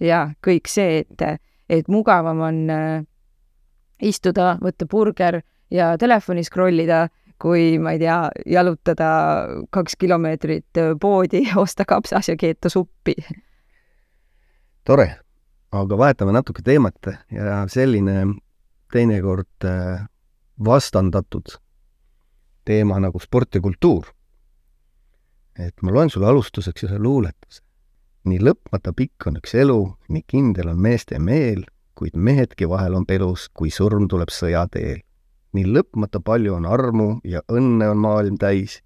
ja 0.00 0.26
kõik 0.46 0.68
see, 0.68 1.04
et, 1.04 1.40
et 1.68 1.88
mugavam 1.88 2.40
on 2.40 2.60
äh, 2.70 3.02
istuda, 4.02 4.56
võtta 4.62 4.86
burger 4.86 5.42
ja 5.70 5.96
telefoni 5.98 6.44
scroll 6.44 6.84
ida, 6.84 7.06
kui 7.42 7.78
ma 7.82 7.96
ei 7.96 7.98
tea, 7.98 8.18
jalutada 8.46 9.08
kaks 9.70 9.96
kilomeetrit 9.98 10.84
poodi, 11.00 11.44
osta 11.64 11.84
kapsas 11.84 12.28
ja 12.28 12.36
keeta 12.36 12.70
suppi. 12.70 13.16
tore 14.84 15.22
aga 15.72 15.98
vahetame 15.98 16.34
natuke 16.36 16.62
teemat 16.64 17.08
ja 17.32 17.62
selline 17.72 18.26
teinekord 18.92 19.64
äh, 19.64 20.04
vastandatud 20.64 21.58
teema 22.64 23.00
nagu 23.00 23.18
sport 23.20 23.54
ja 23.54 23.60
kultuur. 23.60 24.06
et 25.58 25.82
ma 25.82 25.92
loen 25.92 26.10
sulle 26.10 26.26
alustuseks 26.26 26.84
ühe 26.84 26.98
luuletuse. 26.98 27.62
nii 28.24 28.38
lõpmata 28.38 28.92
pikk 28.96 29.26
on 29.26 29.36
üks 29.42 29.54
elu, 29.54 29.96
nii 30.08 30.22
kindel 30.26 30.68
on 30.68 30.78
meeste 30.80 31.18
meel, 31.18 31.64
kuid 31.94 32.16
mehedki 32.16 32.68
vahel 32.68 32.94
on 32.94 33.06
pelus, 33.06 33.48
kui 33.48 33.70
surm 33.70 34.08
tuleb 34.08 34.30
sõjateel. 34.30 35.02
nii 35.52 35.66
lõpmata 35.66 36.20
palju 36.20 36.54
on 36.54 36.66
armu 36.66 37.10
ja 37.24 37.42
õnne 37.48 37.90
on 37.90 37.98
maailm 37.98 38.38
täis, 38.38 38.80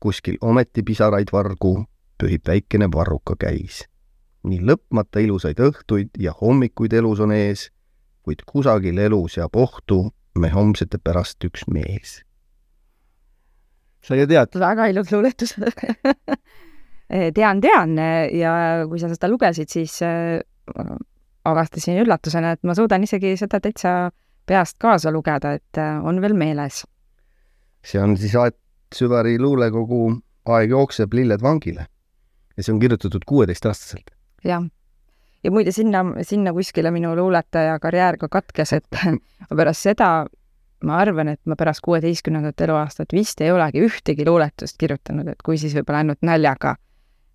kuskil 0.00 0.36
ometi 0.40 0.82
pisaraid 0.82 1.32
vargu 1.32 1.84
pühib 2.18 2.48
väikene 2.48 2.88
varruka 2.94 3.36
käis 3.38 3.84
nii 4.42 4.58
lõpmata 4.66 5.22
ilusaid 5.22 5.60
õhtuid 5.62 6.18
ja 6.18 6.32
hommikuid 6.40 6.92
elus 6.98 7.20
on 7.22 7.32
ees, 7.32 7.68
kuid 8.22 8.42
kusagil 8.46 8.98
elu 8.98 9.20
seab 9.30 9.54
ohtu 9.56 10.08
me 10.38 10.50
homsete 10.52 10.98
pärast 10.98 11.44
üks 11.44 11.66
mees. 11.68 12.20
sa 14.02 14.18
ju 14.18 14.26
tead? 14.26 14.54
väga 14.58 14.88
ilus 14.92 15.12
luuletus 15.12 15.54
tean, 17.38 17.60
tean 17.60 17.96
ja 18.32 18.54
kui 18.88 19.00
sa 19.02 19.10
seda 19.12 19.30
lugesid, 19.30 19.70
siis 19.70 19.98
äh, 20.06 20.40
avastasin 21.44 22.00
üllatusena, 22.02 22.56
et 22.56 22.62
ma 22.66 22.74
suudan 22.78 23.04
isegi 23.04 23.36
seda 23.36 23.60
täitsa 23.60 24.10
peast 24.46 24.78
kaasa 24.82 25.12
lugeda, 25.14 25.54
et 25.58 25.78
on 26.02 26.20
veel 26.22 26.34
meeles. 26.34 26.82
see 27.84 28.00
on 28.02 28.16
siis 28.16 28.34
Aet 28.36 28.58
Süvari 28.92 29.38
luulekogu 29.40 30.04
Aeg 30.52 30.70
jookseb, 30.74 31.14
lilled 31.14 31.42
vangile 31.42 31.86
ja 32.56 32.62
see 32.62 32.74
on 32.74 32.80
kirjutatud 32.80 33.24
kuueteistaastaselt 33.26 34.10
jah. 34.44 34.64
Ja 35.44 35.50
muide, 35.50 35.72
sinna, 35.72 36.04
sinna 36.22 36.52
kuskile 36.52 36.90
minu 36.90 37.16
luuletaja 37.16 37.78
karjäär 37.82 38.18
ka 38.20 38.28
katkes, 38.28 38.72
et 38.72 39.02
pärast 39.58 39.88
seda 39.88 40.12
ma 40.86 40.98
arvan, 41.02 41.32
et 41.32 41.40
ma 41.46 41.56
pärast 41.58 41.82
kuueteistkümnendat 41.84 42.60
eluaastat 42.66 43.14
vist 43.14 43.40
ei 43.40 43.52
olegi 43.54 43.82
ühtegi 43.86 44.26
luuletust 44.26 44.78
kirjutanud, 44.80 45.28
et 45.32 45.42
kui 45.44 45.58
siis 45.60 45.74
võib-olla 45.78 46.02
ainult 46.02 46.22
naljaga 46.26 46.74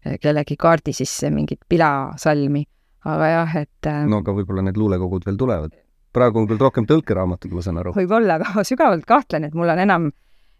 eh, 0.06 0.18
kellegi 0.22 0.58
kaardi 0.60 0.94
sisse 0.96 1.32
mingit 1.34 1.64
pilasalmi. 1.70 2.64
aga 3.08 3.28
jah, 3.32 3.58
et 3.64 3.90
eh, 3.90 4.06
no 4.10 4.22
aga 4.24 4.36
võib-olla 4.36 4.66
need 4.68 4.78
luulekogud 4.78 5.26
veel 5.26 5.38
tulevad. 5.38 5.76
praegu 6.14 6.40
on 6.40 6.48
küll 6.48 6.60
rohkem 6.60 6.88
tõlkeraamatud, 6.90 7.54
ma 7.54 7.62
saan 7.62 7.82
aru. 7.84 7.96
võib-olla, 7.96 8.40
aga 8.42 8.64
sügavalt 8.64 9.06
kahtlen, 9.06 9.48
et 9.48 9.54
mul 9.56 9.70
on 9.70 9.80
enam 9.80 10.12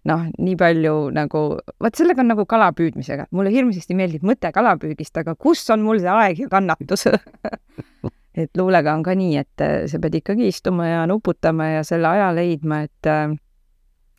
noh, 0.08 0.28
nii 0.38 0.56
palju 0.60 0.96
nagu, 1.16 1.44
vot 1.84 1.98
sellega 1.98 2.24
on 2.24 2.32
nagu 2.32 2.46
kala 2.50 2.70
püüdmisega, 2.78 3.28
mulle 3.36 3.52
hirmsasti 3.54 3.98
meeldib 3.98 4.24
mõte 4.28 4.52
kalapüügist, 4.54 5.18
aga 5.18 5.36
kus 5.36 5.66
on 5.74 5.84
mul 5.86 6.00
see 6.04 6.14
aeg 6.14 6.46
ja 6.46 6.52
kannatus 6.52 7.08
et 8.42 8.54
luulega 8.58 8.94
on 8.94 9.04
ka 9.04 9.16
nii, 9.18 9.36
et 9.42 9.66
äh, 9.66 9.76
sa 9.90 10.00
pead 10.02 10.20
ikkagi 10.22 10.48
istuma 10.52 10.88
ja 10.88 11.04
nuputama 11.10 11.72
ja 11.78 11.84
selle 11.88 12.12
aja 12.14 12.30
leidma, 12.36 12.84
et 12.86 13.10
äh, 13.10 13.34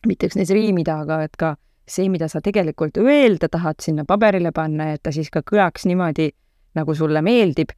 mitte 0.07 0.29
üksnes 0.29 0.51
riimida, 0.55 0.99
aga 1.05 1.23
et 1.25 1.39
ka 1.39 1.55
see, 1.89 2.09
mida 2.11 2.29
sa 2.29 2.41
tegelikult 2.43 2.99
öelda 3.01 3.49
tahad, 3.51 3.79
sinna 3.81 4.05
paberile 4.07 4.51
panna 4.55 4.91
ja 4.91 4.99
et 4.99 5.03
ta 5.03 5.13
siis 5.15 5.31
ka 5.33 5.41
kõlaks 5.45 5.87
niimoodi, 5.89 6.29
nagu 6.77 6.95
sulle 6.95 7.21
meeldib. 7.25 7.71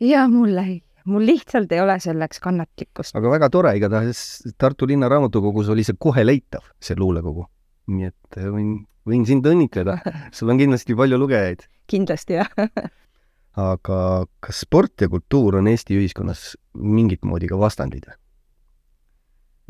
ja 0.00 0.26
mulle 0.28 0.64
ei 0.66 0.78
mul 1.04 1.26
lihtsalt 1.26 1.72
ei 1.72 1.80
ole 1.80 1.96
selleks 2.00 2.40
kannatlikkust. 2.44 3.16
aga 3.16 3.32
väga 3.32 3.50
tore, 3.50 3.74
igatahes 3.78 4.22
Tartu 4.58 4.88
Linna 4.90 5.08
Raamatukogus 5.08 5.70
oli 5.72 5.84
see 5.86 5.98
kohe 5.98 6.24
leitav, 6.26 6.64
see 6.80 6.98
luulekogu. 6.98 7.46
nii 7.90 8.08
et 8.10 8.38
äh, 8.38 8.48
võin, 8.52 8.72
võin 9.08 9.26
sind 9.26 9.46
õnnitleda, 9.46 9.98
sul 10.36 10.52
on 10.52 10.60
kindlasti 10.60 10.96
palju 10.96 11.18
lugejaid. 11.20 11.66
kindlasti, 11.90 12.40
jah 12.40 12.50
aga 13.70 14.00
kas 14.44 14.64
sport 14.64 15.02
ja 15.02 15.08
kultuur 15.10 15.58
on 15.58 15.68
Eesti 15.70 15.98
ühiskonnas 15.98 16.54
mingit 16.74 17.24
moodi 17.26 17.50
ka 17.50 17.58
vastandid? 17.58 18.06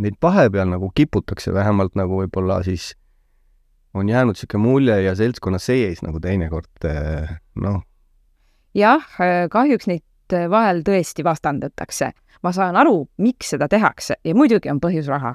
Neid 0.01 0.17
vahepeal 0.23 0.69
nagu 0.69 0.89
kiputakse, 0.97 1.53
vähemalt 1.53 1.97
nagu 1.99 2.23
võib-olla 2.23 2.63
siis 2.65 2.95
on 3.95 4.09
jäänud 4.09 4.37
niisugune 4.37 4.63
mulje 4.63 4.97
ja 5.03 5.15
seltskonna 5.19 5.59
sees 5.59 6.03
nagu 6.05 6.21
teinekord 6.23 6.87
äh, 6.87 7.41
noh. 7.61 7.83
jah, 8.75 9.05
äh, 9.21 9.49
kahjuks 9.51 9.89
neid 9.91 10.05
vahel 10.51 10.83
tõesti 10.87 11.25
vastandatakse. 11.25 12.13
ma 12.43 12.53
saan 12.53 12.77
aru, 12.77 13.09
miks 13.19 13.51
seda 13.51 13.69
tehakse 13.69 14.15
ja 14.25 14.35
muidugi 14.35 14.71
on 14.71 14.81
põhjus 14.81 15.09
raha. 15.09 15.35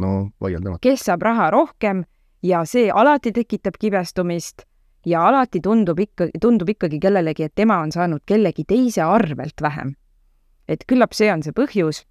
no 0.00 0.30
vaieldamata. 0.40 0.80
kes 0.82 1.00
saab 1.00 1.22
raha 1.22 1.50
rohkem 1.50 2.04
ja 2.42 2.64
see 2.64 2.90
alati 2.90 3.32
tekitab 3.32 3.74
kibestumist 3.80 4.66
ja 5.06 5.26
alati 5.28 5.60
tundub 5.60 5.98
ikka, 6.00 6.28
tundub 6.40 6.68
ikkagi 6.68 7.00
kellelegi, 7.00 7.48
et 7.48 7.54
tema 7.54 7.78
on 7.84 7.92
saanud 7.92 8.24
kellegi 8.26 8.64
teise 8.68 9.02
arvelt 9.02 9.62
vähem. 9.62 9.94
et 10.68 10.84
küllap 10.88 11.12
see 11.12 11.32
on 11.32 11.42
see 11.42 11.52
põhjus. 11.52 12.04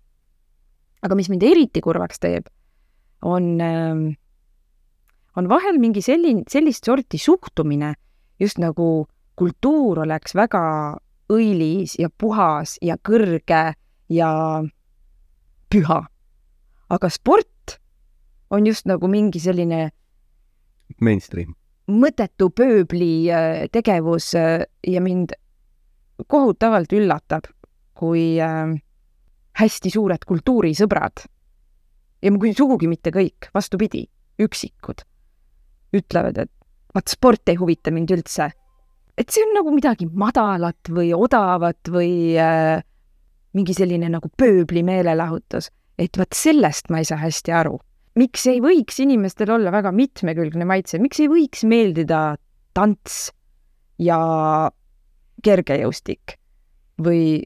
aga 1.02 1.16
mis 1.16 1.30
mind 1.30 1.44
eriti 1.44 1.82
kurvaks 1.82 2.20
teeb, 2.20 2.48
on, 3.22 3.62
ähm, 3.62 4.16
on 5.36 5.50
vahel 5.50 5.80
mingi 5.80 6.02
selline, 6.02 6.44
sellist 6.50 6.86
sorti 6.86 7.18
suhtumine, 7.18 7.94
just 8.40 8.58
nagu 8.58 9.08
kultuur 9.36 10.00
oleks 10.00 10.36
väga 10.36 10.98
õilis 11.34 11.98
ja 12.00 12.10
puhas 12.10 12.78
ja 12.82 12.98
kõrge 12.98 13.74
ja 14.14 14.30
püha. 15.70 16.00
aga 16.94 17.10
sport 17.10 17.80
on 18.54 18.68
just 18.68 18.86
nagu 18.86 19.08
mingi 19.10 19.40
selline 19.42 19.90
mainstream. 21.02 21.56
mõttetu 21.90 22.50
pööbli 22.50 23.30
äh, 23.32 23.68
tegevus 23.72 24.34
äh, 24.36 24.66
ja 24.88 25.02
mind 25.02 25.34
kohutavalt 26.28 26.94
üllatab, 26.94 27.50
kui 27.94 28.40
äh, 28.42 28.76
hästi 29.60 29.90
suured 29.90 30.26
kultuurisõbrad 30.26 31.26
ja 32.24 32.32
kui 32.40 32.54
sugugi 32.54 32.88
mitte 32.88 33.12
kõik, 33.12 33.50
vastupidi, 33.54 34.06
üksikud 34.40 35.04
ütlevad, 35.94 36.38
et 36.46 36.52
vaat 36.94 37.12
sport 37.12 37.50
ei 37.50 37.58
huvita 37.60 37.92
mind 37.94 38.12
üldse 38.16 38.50
et 39.18 39.30
see 39.30 39.46
on 39.46 39.54
nagu 39.58 39.74
midagi 39.74 40.08
madalat 40.10 40.90
või 40.94 41.12
odavat 41.16 41.92
või 41.94 42.34
äh, 42.40 42.82
mingi 43.54 43.76
selline 43.78 44.10
nagu 44.12 44.30
pööbli 44.38 44.84
meelelahutus, 44.86 45.70
et 46.00 46.18
vot 46.18 46.34
sellest 46.36 46.90
ma 46.90 47.02
ei 47.02 47.10
saa 47.10 47.22
hästi 47.22 47.54
aru. 47.54 47.78
miks 48.18 48.46
ei 48.46 48.60
võiks 48.62 49.00
inimestel 49.02 49.50
olla 49.50 49.72
väga 49.74 49.92
mitmekülgne 49.92 50.66
maitse, 50.70 51.00
miks 51.02 51.20
ei 51.20 51.30
võiks 51.30 51.64
meeldida 51.66 52.36
tants 52.74 53.32
ja 54.02 54.20
kergejõustik 55.44 56.38
või 57.02 57.42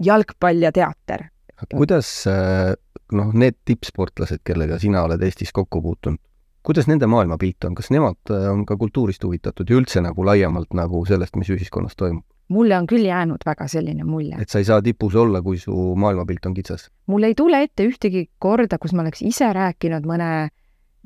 jalgpall 0.00 0.64
ja 0.64 0.72
teater? 0.72 1.28
kuidas 1.68 2.08
äh, 2.28 2.72
noh, 3.12 3.32
need 3.36 3.58
tippsportlased, 3.68 4.40
kellega 4.44 4.78
sina 4.80 5.04
oled 5.04 5.22
Eestis 5.22 5.52
kokku 5.52 5.82
puutunud, 5.84 6.20
kuidas 6.62 6.88
nende 6.90 7.06
maailmapilt 7.06 7.64
on, 7.64 7.74
kas 7.74 7.90
nemad 7.90 8.32
äh, 8.32 8.48
on 8.52 8.66
ka 8.66 8.76
kultuurist 8.76 9.24
huvitatud 9.24 9.70
ja 9.70 9.78
üldse 9.80 10.02
nagu 10.04 10.24
laiemalt 10.26 10.74
nagu 10.76 11.04
sellest, 11.08 11.36
mis 11.40 11.50
ühiskonnas 11.50 11.96
toimub? 11.96 12.24
mulle 12.50 12.74
on 12.74 12.86
küll 12.90 13.06
jäänud 13.06 13.44
väga 13.46 13.68
selline 13.70 14.04
mulje. 14.04 14.36
et 14.40 14.48
sa 14.48 14.58
ei 14.58 14.64
saa 14.66 14.82
tipus 14.82 15.14
olla, 15.14 15.42
kui 15.42 15.58
su 15.58 15.94
maailmapilt 15.96 16.46
on 16.46 16.54
kitsas? 16.54 16.90
mul 17.06 17.22
ei 17.28 17.34
tule 17.34 17.62
ette 17.62 17.86
ühtegi 17.86 18.26
korda, 18.38 18.78
kus 18.78 18.92
ma 18.92 19.04
oleks 19.06 19.22
ise 19.22 19.52
rääkinud 19.52 20.06
mõne 20.06 20.50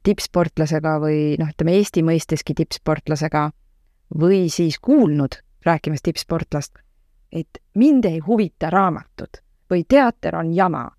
tippsportlasega 0.04 0.98
või 1.00 1.18
noh, 1.40 1.50
ütleme 1.52 1.76
Eesti 1.78 2.04
mõisteski 2.04 2.56
tippsportlasega 2.56 3.50
või 4.20 4.48
siis 4.52 4.78
kuulnud 4.78 5.40
rääkimas 5.64 6.04
tippsportlast, 6.04 6.76
et 7.32 7.60
mind 7.74 8.04
ei 8.04 8.18
huvita 8.24 8.70
raamatud 8.70 9.40
või 9.70 9.84
teater 9.88 10.36
on 10.36 10.52
jama. 10.54 10.90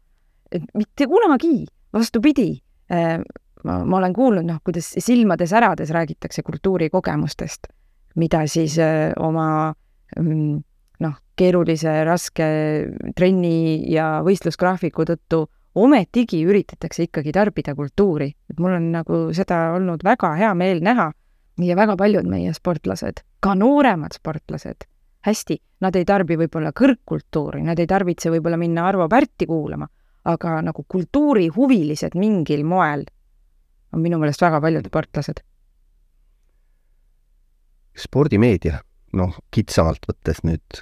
mitte 0.74 1.08
kunagi, 1.08 1.66
vastupidi, 1.94 2.62
äh, 2.92 3.20
ma, 3.66 3.80
ma 3.86 3.98
olen 3.98 4.14
kuulnud, 4.14 4.46
noh, 4.48 4.62
kuidas 4.66 4.94
silmade 5.04 5.48
särades 5.50 5.92
räägitakse 5.94 6.44
kultuurikogemustest, 6.46 7.68
mida 8.16 8.46
siis 8.48 8.78
öö, 8.80 9.12
oma 9.20 9.74
mm, 10.20 10.64
noh, 11.04 11.20
keerulise, 11.36 11.98
raske 12.08 12.48
trenni 13.18 13.92
ja 13.92 14.22
võistlusgraafiku 14.26 15.06
tõttu 15.10 15.46
ometigi 15.76 16.40
üritatakse 16.48 17.10
ikkagi 17.10 17.34
tarbida 17.36 17.76
kultuuri, 17.76 18.30
et 18.50 18.60
mul 18.60 18.78
on 18.78 18.92
nagu 18.94 19.22
seda 19.36 19.74
olnud 19.76 20.06
väga 20.08 20.36
hea 20.40 20.54
meel 20.56 20.80
näha 20.84 21.10
ja 21.66 21.76
väga 21.76 21.98
paljud 22.00 22.28
meie 22.32 22.54
sportlased, 22.56 23.24
ka 23.44 23.56
nooremad 23.60 24.16
sportlased, 24.16 24.88
hästi, 25.28 25.60
nad 25.84 25.96
ei 25.96 26.08
tarbi 26.08 26.38
võib-olla 26.40 26.72
kõrgkultuuri, 26.76 27.66
nad 27.68 27.80
ei 27.80 27.88
tarvitse 27.88 28.32
võib-olla 28.32 28.60
minna 28.62 28.88
Arvo 28.88 29.10
Pärti 29.12 29.48
kuulama, 29.50 29.88
aga 30.26 30.62
nagu 30.66 30.86
kultuurihuvilised 30.88 32.16
mingil 32.20 32.64
moel 32.66 33.04
on 33.96 34.04
minu 34.04 34.20
meelest 34.20 34.44
väga 34.44 34.60
paljud 34.64 34.90
sportlased. 34.92 35.44
spordimeedia, 37.96 38.82
noh, 39.16 39.38
kitsamalt 39.56 40.04
võttes 40.10 40.42
nüüd, 40.44 40.82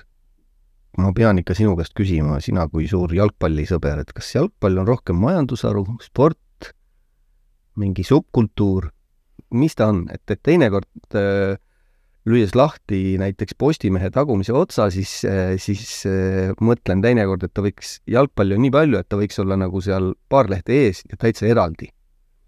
ma 0.98 1.12
pean 1.14 1.38
ikka 1.38 1.54
sinu 1.54 1.76
käest 1.78 1.94
küsima, 1.94 2.40
sina 2.42 2.66
kui 2.72 2.88
suur 2.90 3.14
jalgpallisõber, 3.14 4.02
et 4.02 4.16
kas 4.18 4.32
jalgpall 4.34 4.82
on 4.82 4.90
rohkem 4.90 5.22
majandusharu, 5.22 5.86
sport, 6.02 6.72
mingi 7.78 8.02
subkultuur, 8.08 8.90
mis 9.54 9.78
ta 9.78 9.92
on, 9.94 10.08
et, 10.10 10.26
et 10.26 10.42
teinekord 10.42 11.20
äh, 11.22 11.62
lüües 12.26 12.58
lahti 12.58 13.20
näiteks 13.22 13.62
Postimehe 13.62 14.10
tagumise 14.10 14.58
otsa, 14.58 14.90
siis, 14.90 15.20
äh, 15.30 15.54
siis 15.62 16.08
äh, 16.10 16.50
mõtlen 16.66 17.06
teinekord, 17.06 17.46
et 17.46 17.54
ta 17.54 17.62
võiks, 17.62 18.00
jalgpalli 18.10 18.58
on 18.58 18.66
nii 18.66 18.74
palju, 18.74 19.06
et 19.06 19.10
ta 19.12 19.22
võiks 19.22 19.38
olla 19.44 19.60
nagu 19.60 19.86
seal 19.86 20.16
paar 20.34 20.50
lehte 20.50 20.82
ees 20.88 21.06
ja 21.06 21.20
täitsa 21.22 21.46
eraldi. 21.46 21.94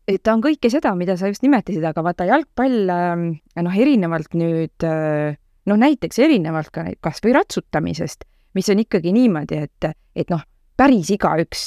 Et 0.07 0.21
ta 0.23 0.35
on 0.35 0.43
kõike 0.43 0.69
seda, 0.69 0.93
mida 0.97 1.15
sa 1.17 1.29
just 1.31 1.43
nimetasid, 1.45 1.83
aga 1.85 2.03
vaata 2.05 2.27
jalgpall, 2.29 2.91
ähm, 2.93 3.25
noh, 3.61 3.77
erinevalt 3.85 4.37
nüüd 4.37 4.85
äh, 4.85 5.37
noh, 5.65 5.79
näiteks 5.81 6.19
erinevalt 6.21 6.71
ka 6.73 6.85
kas 7.03 7.23
või 7.25 7.33
ratsutamisest, 7.37 8.27
mis 8.55 8.69
on 8.71 8.83
ikkagi 8.83 9.13
niimoodi, 9.15 9.63
et, 9.65 9.89
et 10.15 10.31
noh, 10.33 10.45
päris 10.77 11.09
igaüks 11.15 11.65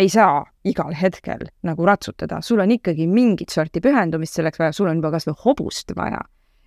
ei 0.00 0.08
saa 0.08 0.40
igal 0.64 0.94
hetkel 0.96 1.44
nagu 1.68 1.86
ratsutada, 1.86 2.40
sul 2.44 2.62
on 2.64 2.70
ikkagi 2.72 3.06
mingit 3.10 3.52
sorti 3.52 3.82
pühendumist 3.84 4.38
selleks 4.38 4.60
vaja, 4.60 4.76
sul 4.76 4.88
on 4.88 5.00
juba 5.00 5.12
kas 5.12 5.28
või 5.28 5.40
hobust 5.44 5.92
vaja. 5.96 6.22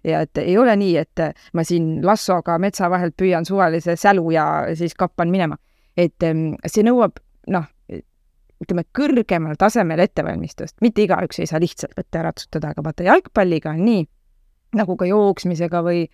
ja 0.06 0.22
et 0.22 0.38
ei 0.38 0.58
ole 0.58 0.76
nii, 0.78 0.98
et 1.02 1.24
ma 1.54 1.64
siin 1.66 2.04
lassoga 2.06 2.60
metsa 2.62 2.90
vahelt 2.90 3.16
püüan 3.18 3.46
suvalise 3.46 3.96
sälu 3.98 4.30
ja 4.32 4.46
siis 4.76 4.94
kappan 4.94 5.30
minema. 5.30 5.58
et 5.98 6.22
see 6.68 6.84
nõuab, 6.84 7.18
noh, 7.48 7.66
ütleme, 8.64 8.86
kõrgemal 8.96 9.58
tasemel 9.60 10.04
ettevalmistust, 10.06 10.78
mitte 10.82 11.04
igaüks 11.04 11.42
ei 11.42 11.50
saa 11.50 11.60
lihtsalt 11.60 11.98
ja 12.14 12.24
ratsutada, 12.26 12.72
aga 12.72 12.84
vaata 12.86 13.08
jalgpalliga 13.08 13.74
on 13.76 13.84
nii, 13.86 14.06
nagu 14.80 14.96
ka 15.00 15.08
jooksmisega 15.10 15.82
või, 15.86 16.06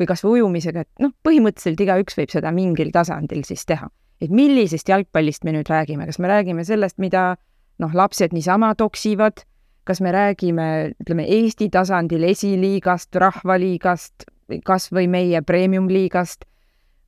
või 0.00 0.08
kas 0.08 0.24
või 0.24 0.40
ujumisega, 0.40 0.86
et 0.86 1.04
noh, 1.04 1.12
põhimõtteliselt 1.26 1.84
igaüks 1.84 2.18
võib 2.18 2.32
seda 2.32 2.52
mingil 2.56 2.92
tasandil 2.94 3.44
siis 3.48 3.66
teha. 3.68 3.90
Et 4.20 4.32
millisest 4.32 4.88
jalgpallist 4.88 5.46
me 5.48 5.54
nüüd 5.56 5.68
räägime, 5.70 6.04
kas 6.08 6.18
me 6.20 6.28
räägime 6.28 6.64
sellest, 6.68 6.98
mida 7.00 7.34
noh, 7.80 7.94
lapsed 7.96 8.34
niisama 8.36 8.74
toksivad, 8.76 9.44
kas 9.88 10.02
me 10.04 10.12
räägime, 10.12 10.66
ütleme, 11.00 11.24
Eesti 11.24 11.70
tasandil 11.72 12.26
esiliigast, 12.28 13.16
rahvaliigast, 13.16 14.28
kas 14.66 14.90
või 14.92 15.08
meie 15.08 15.40
premium-liigast, 15.46 16.44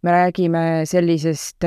me 0.02 0.11
räägime 0.11 0.62
sellisest 0.88 1.64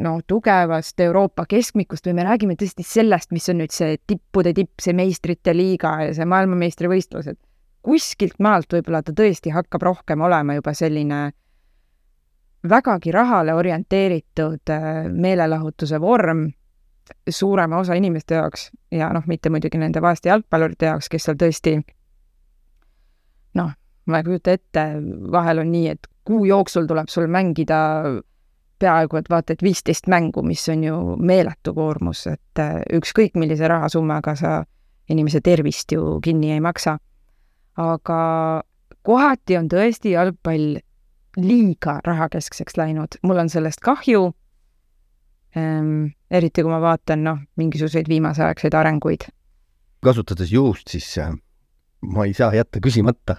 noh, 0.00 0.20
tugevast 0.26 1.00
Euroopa 1.04 1.44
keskmikust 1.48 2.06
või 2.08 2.14
me 2.16 2.24
räägime 2.24 2.56
tõesti 2.56 2.86
sellest, 2.86 3.32
mis 3.36 3.48
on 3.52 3.60
nüüd 3.60 3.74
see 3.74 3.98
tippude 4.08 4.54
tipp, 4.56 4.80
see 4.80 4.96
meistrite 4.96 5.52
liiga 5.56 5.98
ja 6.06 6.14
see 6.16 6.28
maailmameistrivõistlused. 6.28 7.36
kuskilt 7.82 8.40
maalt 8.42 8.72
võib-olla 8.72 9.02
ta 9.02 9.12
tõesti 9.12 9.52
hakkab 9.52 9.82
rohkem 9.82 10.20
olema 10.20 10.56
juba 10.56 10.74
selline 10.74 11.20
vägagi 12.68 13.12
rahale 13.12 13.54
orienteeritud 13.54 14.70
äh, 14.70 15.04
meelelahutuse 15.12 16.00
vorm 16.00 16.48
suurema 17.30 17.78
osa 17.78 17.94
inimeste 17.94 18.34
jaoks 18.34 18.70
ja 18.90 19.12
noh, 19.12 19.22
mitte 19.26 19.50
muidugi 19.50 19.78
nende 19.78 20.02
vaeste 20.02 20.28
jalgpallurite 20.28 20.86
jaoks, 20.86 21.08
kes 21.08 21.28
seal 21.28 21.38
tõesti 21.40 21.78
noh, 23.58 23.72
ma 24.06 24.20
ei 24.20 24.26
kujuta 24.26 24.56
ette, 24.56 24.84
vahel 25.32 25.62
on 25.62 25.72
nii, 25.72 25.88
et 25.94 26.08
kuu 26.28 26.44
jooksul 26.44 26.86
tuleb 26.88 27.08
sul 27.08 27.26
mängida 27.32 27.78
peaaegu 28.78 29.18
et 29.18 29.30
vaata 29.30 29.54
et 29.54 29.62
viisteist 29.64 30.08
mängu, 30.10 30.42
mis 30.46 30.62
on 30.70 30.84
ju 30.84 30.98
meeletu 31.18 31.74
koormus, 31.74 32.26
et 32.30 32.62
äh, 32.62 32.80
ükskõik 32.94 33.38
millise 33.40 33.68
rahasummaga 33.68 34.34
sa 34.38 34.52
inimese 35.10 35.40
tervist 35.44 35.92
ju 35.92 36.18
kinni 36.24 36.52
ei 36.54 36.60
maksa. 36.60 36.98
aga 37.78 38.20
kohati 39.06 39.56
on 39.56 39.68
tõesti 39.70 40.10
jalgpall 40.10 40.80
liiga 41.38 42.00
rahakeskseks 42.04 42.76
läinud, 42.76 43.20
mul 43.22 43.38
on 43.38 43.48
sellest 43.48 43.80
kahju 43.80 44.32
ähm,. 45.56 46.10
eriti 46.30 46.62
kui 46.62 46.70
ma 46.70 46.80
vaatan, 46.82 47.22
noh, 47.24 47.38
mingisuguseid 47.56 48.08
viimaseaegseid 48.08 48.74
arenguid. 48.74 49.28
kasutades 50.02 50.52
juhust, 50.52 50.88
siis 50.88 51.18
ma 52.02 52.26
ei 52.26 52.34
saa 52.34 52.54
jätta 52.54 52.80
küsimata, 52.82 53.36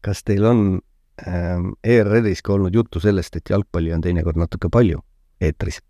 kas 0.00 0.24
teil 0.24 0.44
on 0.44 0.80
ERR-is 1.22 2.40
ka 2.42 2.54
olnud 2.54 2.74
juttu 2.74 3.00
sellest, 3.00 3.36
et 3.36 3.50
jalgpalli 3.50 3.92
on 3.92 4.00
teinekord 4.00 4.38
natuke 4.40 4.70
palju 4.72 5.02
eetris? 5.40 5.80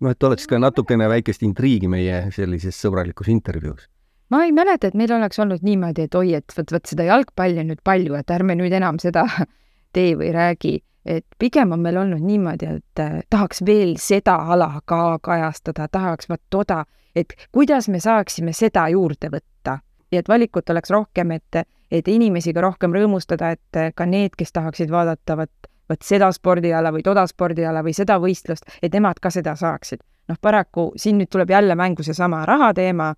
noh, 0.00 0.12
et 0.14 0.22
oleks 0.22 0.46
ka 0.46 0.58
natukene 0.62 1.08
väikest 1.10 1.42
intriigi 1.42 1.88
meie 1.90 2.28
sellises 2.34 2.76
sõbralikus 2.78 3.30
intervjuus. 3.32 3.88
Ma 4.30 4.44
ei 4.44 4.52
mäleta, 4.52 4.90
et 4.90 4.96
meil 4.98 5.12
oleks 5.16 5.40
olnud 5.40 5.64
niimoodi, 5.64 6.04
et 6.04 6.14
oi, 6.14 6.34
et 6.36 6.54
vot, 6.56 6.74
vot 6.74 6.90
seda 6.90 7.06
jalgpalli 7.08 7.62
on 7.62 7.70
nüüd 7.72 7.80
palju, 7.84 8.14
et 8.18 8.30
ärme 8.30 8.54
nüüd 8.58 8.74
enam 8.76 9.00
seda 9.02 9.24
tee 9.96 10.12
või 10.20 10.28
räägi, 10.36 10.74
et 11.08 11.26
pigem 11.40 11.72
on 11.72 11.80
meil 11.82 11.96
olnud 11.96 12.22
niimoodi, 12.22 12.68
et 12.78 13.02
äh, 13.02 13.18
tahaks 13.30 13.64
veel 13.66 13.96
seda 14.02 14.36
ala 14.52 14.82
ka 14.84 15.18
kajastada, 15.24 15.88
tahaks 15.88 16.28
vot 16.28 16.42
toda, 16.50 16.84
et 17.16 17.32
kuidas 17.52 17.88
me 17.88 18.00
saaksime 18.04 18.52
seda 18.52 18.86
juurde 18.92 19.32
võtta. 19.32 19.78
Ja 20.12 20.22
et 20.22 20.28
valikut 20.28 20.70
oleks 20.70 20.92
rohkem, 20.92 21.32
et, 21.36 21.64
et 21.90 22.08
inimesi 22.08 22.52
ka 22.52 22.60
rohkem 22.60 22.92
rõõmustada, 22.94 23.52
et 23.56 23.76
äh, 23.76 23.92
ka 23.94 24.06
need, 24.06 24.36
kes 24.38 24.52
tahaksid 24.52 24.90
vaadata 24.90 25.36
vot, 25.36 25.70
vot 25.88 26.02
seda 26.04 26.30
spordiala 26.32 26.92
või 26.92 27.02
toda 27.02 27.26
spordiala 27.26 27.82
või 27.82 27.94
seda 27.96 28.18
võistlust, 28.20 28.68
et 28.82 28.92
nemad 28.92 29.20
ka 29.20 29.30
seda 29.30 29.56
saaksid. 29.56 30.04
noh, 30.28 30.36
paraku 30.40 30.92
siin 30.96 31.18
nüüd 31.18 31.30
tuleb 31.32 31.50
jälle 31.50 31.74
mängu 31.74 32.02
seesama 32.02 32.44
raha 32.46 32.74
teema. 32.74 33.14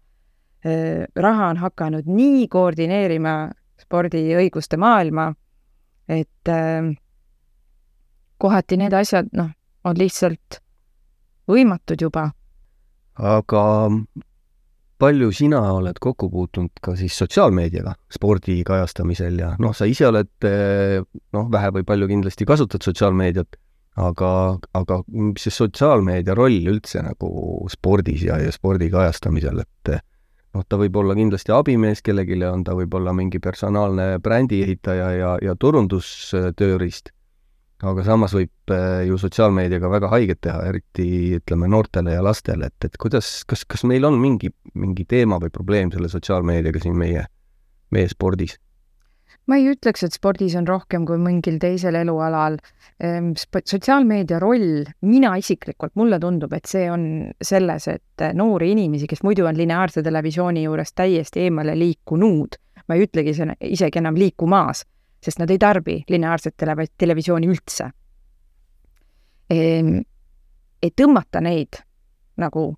Äh, 0.67 1.07
raha 1.17 1.49
on 1.51 1.57
hakanud 1.57 2.07
nii 2.07 2.49
koordineerima 2.49 3.51
spordiõiguste 3.81 4.77
maailma 4.77 5.33
et 6.11 6.49
äh, 6.49 6.97
kohati 8.39 8.77
need 8.81 8.95
asjad, 8.97 9.31
noh, 9.37 9.51
on 9.85 9.99
lihtsalt 9.99 10.61
võimatud 11.51 12.03
juba. 12.03 12.31
aga 13.15 13.63
palju 15.01 15.31
sina 15.35 15.63
oled 15.73 15.99
kokku 16.01 16.29
puutunud 16.31 16.83
ka 16.85 16.95
siis 16.99 17.17
sotsiaalmeediaga 17.23 17.95
spordi 18.13 18.61
kajastamisel 18.67 19.41
ja 19.41 19.55
noh, 19.63 19.75
sa 19.77 19.89
ise 19.89 20.07
oled 20.11 20.31
noh, 20.47 21.49
vähe 21.53 21.73
või 21.79 21.87
palju 21.89 22.11
kindlasti 22.11 22.47
kasutad 22.49 22.85
sotsiaalmeediat, 22.87 23.57
aga, 24.01 24.33
aga 24.77 25.01
mis 25.09 25.47
see 25.47 25.57
sotsiaalmeedia 25.57 26.37
roll 26.39 26.71
üldse 26.75 27.03
nagu 27.07 27.33
spordis 27.73 28.27
ja, 28.29 28.39
ja 28.43 28.53
spordi 28.55 28.91
kajastamisel, 28.93 29.63
et 29.65 29.95
noh, 30.55 30.67
ta 30.67 30.79
võib 30.81 30.97
olla 31.03 31.17
kindlasti 31.19 31.55
abimees 31.55 32.03
kellelegi, 32.07 32.39
on 32.47 32.65
ta 32.67 32.75
võib-olla 32.79 33.15
mingi 33.17 33.41
personaalne 33.43 34.19
brändiehitaja 34.23 35.11
ja, 35.17 35.33
ja 35.43 35.57
turundustööriist, 35.59 37.13
aga 37.89 38.05
samas 38.05 38.35
võib 38.37 38.75
eh, 38.75 39.03
ju 39.09 39.19
sotsiaalmeediaga 39.21 39.91
väga 39.93 40.11
haiget 40.13 40.41
teha, 40.47 40.63
eriti 40.69 41.37
ütleme 41.39 41.69
noortele 41.73 42.17
ja 42.17 42.25
lastele, 42.25 42.69
et, 42.71 42.89
et 42.89 42.99
kuidas, 43.01 43.41
kas, 43.49 43.65
kas 43.69 43.87
meil 43.89 44.05
on 44.09 44.19
mingi, 44.21 44.53
mingi 44.75 45.07
teema 45.09 45.41
või 45.41 45.53
probleem 45.55 45.93
selle 45.95 46.11
sotsiaalmeediaga 46.13 46.83
siin 46.83 46.99
meie, 46.99 47.25
meie 47.95 48.11
spordis? 48.13 48.59
ma 49.51 49.57
ei 49.59 49.67
ütleks, 49.73 50.05
et 50.07 50.15
spordis 50.15 50.55
on 50.59 50.69
rohkem 50.69 51.03
kui 51.09 51.19
mingil 51.19 51.57
teisel 51.59 51.97
elualal. 51.99 52.59
Ehm, 53.03 53.33
sotsiaalmeedia 53.35 54.39
roll, 54.39 54.85
mina 55.03 55.33
isiklikult, 55.41 55.97
mulle 55.99 56.21
tundub, 56.23 56.53
et 56.55 56.71
see 56.71 56.85
on 56.93 57.03
selles, 57.43 57.89
et 57.91 58.27
noori 58.39 58.71
inimesi, 58.77 59.09
kes 59.11 59.25
muidu 59.27 59.49
on 59.51 59.59
lineaarse 59.59 60.05
televisiooni 60.07 60.63
juurest 60.69 60.95
täiesti 61.01 61.49
eemale 61.49 61.75
liikunud, 61.81 62.61
ma 62.87 62.95
ei 62.95 63.09
ütlegi 63.09 63.35
isegi 63.73 63.99
enam 63.99 64.21
liikumas, 64.21 64.85
sest 65.23 65.39
nad 65.39 65.51
ei 65.51 65.59
tarbi 65.59 65.99
lineaarset 66.09 66.57
tele-, 66.57 66.89
televisiooni 66.99 67.49
üldse. 67.51 67.91
Ehm, 69.51 69.99
et 70.83 70.95
tõmmata 70.97 71.43
neid 71.45 71.81
nagu 72.41 72.71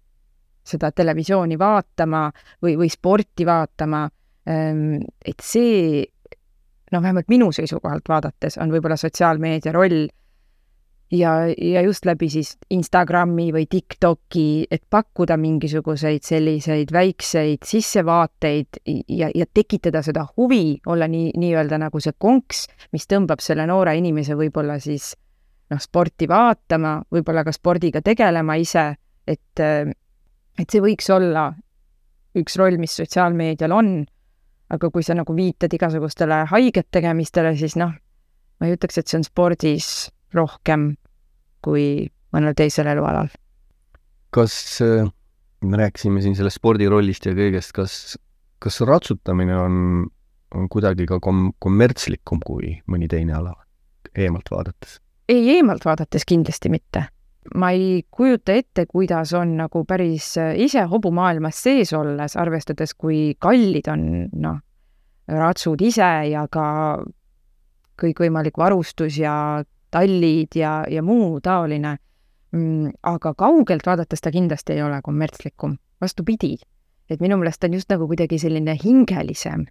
seda 0.66 0.90
televisiooni 0.94 1.58
vaatama 1.58 2.28
või, 2.62 2.76
või 2.78 2.90
sporti 2.90 3.46
vaatama, 3.46 4.06
ehm, 4.46 5.02
et 5.24 5.42
see 5.42 6.04
no 6.92 7.02
vähemalt 7.02 7.28
minu 7.28 7.52
seisukohalt 7.52 8.08
vaadates 8.08 8.58
on 8.60 8.72
võib-olla 8.72 8.96
sotsiaalmeedia 9.00 9.72
roll 9.72 10.06
ja, 11.12 11.32
ja 11.58 11.82
just 11.82 12.06
läbi 12.06 12.28
siis 12.32 12.56
Instagrami 12.70 13.50
või 13.52 13.66
TikToki, 13.70 14.66
et 14.70 14.82
pakkuda 14.90 15.36
mingisuguseid 15.36 16.24
selliseid 16.24 16.92
väikseid 16.92 17.66
sissevaateid 17.66 18.80
ja, 19.08 19.28
ja 19.34 19.46
tekitada 19.54 20.02
seda 20.02 20.24
huvi, 20.36 20.80
olla 20.86 21.08
nii, 21.08 21.32
nii-öelda 21.38 21.78
nagu 21.84 22.00
see 22.00 22.16
konks, 22.18 22.66
mis 22.92 23.06
tõmbab 23.10 23.44
selle 23.44 23.66
noore 23.68 23.96
inimese 23.98 24.36
võib-olla 24.38 24.78
siis 24.80 25.12
noh, 25.72 25.80
sporti 25.80 26.28
vaatama, 26.28 27.00
võib-olla 27.12 27.44
ka 27.44 27.52
spordiga 27.54 28.02
tegelema 28.04 28.56
ise, 28.60 28.88
et, 29.28 29.60
et 29.60 30.66
see 30.68 30.82
võiks 30.84 31.10
olla 31.12 31.50
üks 32.38 32.56
roll, 32.56 32.78
mis 32.80 32.96
sotsiaalmeedial 32.96 33.76
on, 33.76 33.92
aga 34.72 34.88
kui 34.88 35.04
sa 35.04 35.14
nagu 35.16 35.36
viitad 35.36 35.72
igasugustele 35.76 36.46
haiget 36.48 36.88
tegemistele, 36.90 37.52
siis 37.60 37.76
noh, 37.76 37.92
ma 37.92 38.68
ei 38.68 38.78
ütleks, 38.78 38.96
et 38.96 39.08
see 39.10 39.20
on 39.20 39.26
spordis 39.28 39.88
rohkem 40.32 40.94
kui 41.64 42.08
mõnel 42.32 42.56
teisel 42.56 42.88
elualal. 42.92 43.30
kas, 44.32 44.54
äh, 44.80 45.08
me 45.62 45.76
rääkisime 45.76 46.22
siin 46.24 46.36
sellest 46.36 46.60
spordi 46.60 46.88
rollist 46.88 47.26
ja 47.26 47.34
kõigest, 47.36 47.74
kas, 47.76 48.16
kas 48.58 48.80
ratsutamine 48.80 49.56
on, 49.58 49.74
on 50.54 50.68
kuidagi 50.72 51.06
ka 51.06 51.20
kom-, 51.20 51.52
kommertslikum 51.58 52.40
kui 52.44 52.78
mõni 52.88 53.08
teine 53.12 53.36
ala 53.36 53.54
eemalt 54.16 54.48
vaadates? 54.50 55.00
ei, 55.28 55.56
eemalt 55.56 55.84
vaadates 55.84 56.24
kindlasti 56.28 56.72
mitte. 56.72 57.04
ma 57.58 57.72
ei 57.74 58.04
kujuta 58.10 58.54
ette, 58.54 58.86
kuidas 58.86 59.32
on 59.34 59.56
nagu 59.58 59.84
päris 59.84 60.36
äh, 60.38 60.54
ise 60.56 60.84
hobumaailmas 60.88 61.62
sees 61.62 61.92
olles, 61.92 62.36
arvestades, 62.38 62.94
kui 62.94 63.34
kallid 63.38 63.88
on 63.90 64.04
noh, 64.32 64.60
ratsud 65.28 65.82
ise 65.82 66.10
ja 66.30 66.46
ka 66.50 66.66
kõikvõimalik 68.02 68.58
varustus 68.58 69.18
ja 69.18 69.34
tallid 69.92 70.56
ja, 70.56 70.82
ja 70.90 71.02
muu 71.04 71.40
taoline 71.44 71.96
mm,. 72.52 72.90
aga 73.02 73.34
kaugelt 73.38 73.86
vaadates 73.86 74.24
ta 74.24 74.32
kindlasti 74.32 74.76
ei 74.76 74.82
ole 74.82 75.00
kommertslikum, 75.04 75.76
vastupidi. 76.00 76.56
et 77.10 77.20
minu 77.20 77.36
meelest 77.36 77.64
on 77.64 77.74
just 77.74 77.90
nagu 77.92 78.06
kuidagi 78.08 78.38
selline 78.38 78.72
hingelisem. 78.84 79.66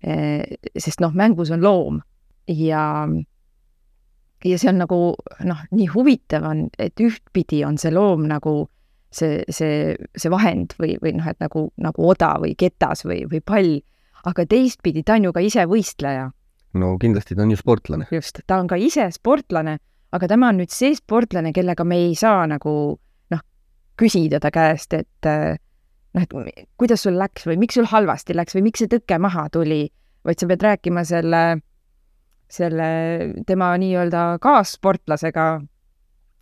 Eh, 0.00 0.44
sest 0.78 1.00
noh, 1.00 1.12
mängus 1.12 1.50
on 1.50 1.62
loom 1.64 2.00
ja, 2.48 3.08
ja 4.44 4.58
see 4.58 4.68
on 4.70 4.78
nagu 4.82 4.98
noh, 5.48 5.62
nii 5.72 5.86
huvitav 5.94 6.44
on, 6.44 6.66
et 6.78 7.00
ühtpidi 7.00 7.62
on 7.64 7.78
see 7.80 7.92
loom 7.94 8.26
nagu 8.28 8.68
see, 9.10 9.40
see, 9.48 9.96
see 10.16 10.32
vahend 10.32 10.76
või, 10.80 10.96
või 11.02 11.16
noh, 11.16 11.28
et 11.32 11.40
nagu, 11.40 11.70
nagu 11.80 12.08
oda 12.08 12.34
või 12.42 12.54
ketas 12.58 13.06
või, 13.08 13.24
või 13.30 13.40
pall, 13.40 13.72
aga 14.28 14.46
teistpidi 14.46 15.02
ta 15.02 15.16
on 15.16 15.28
ju 15.28 15.32
ka 15.32 15.44
ise 15.44 15.64
võistleja 15.70 16.28
no 16.80 16.94
kindlasti 17.00 17.36
ta 17.36 17.44
on 17.44 17.52
ju 17.54 17.60
sportlane. 17.60 18.08
just, 18.12 18.40
ta 18.46 18.60
on 18.62 18.70
ka 18.70 18.78
ise 18.80 19.08
sportlane, 19.14 19.78
aga 20.16 20.30
tema 20.30 20.50
on 20.52 20.60
nüüd 20.62 20.72
see 20.72 20.94
sportlane, 20.96 21.52
kellega 21.56 21.84
me 21.84 22.00
ei 22.08 22.14
saa 22.18 22.46
nagu 22.50 22.72
noh, 23.32 23.44
küsida 23.98 24.40
ta 24.42 24.52
käest, 24.54 24.96
et 24.96 25.30
noh, 26.16 26.24
et 26.24 26.66
kuidas 26.80 27.06
sul 27.06 27.18
läks 27.20 27.46
või 27.48 27.60
miks 27.62 27.78
sul 27.78 27.88
halvasti 27.90 28.36
läks 28.36 28.56
või 28.56 28.68
miks 28.70 28.84
see 28.84 28.92
tõke 28.92 29.20
maha 29.22 29.48
tuli, 29.52 29.84
vaid 30.26 30.40
sa 30.40 30.48
pead 30.50 30.66
rääkima 30.66 31.04
selle, 31.06 31.42
selle 32.50 32.90
tema 33.46 33.72
nii-öelda 33.80 34.26
kaassportlasega, 34.42 35.46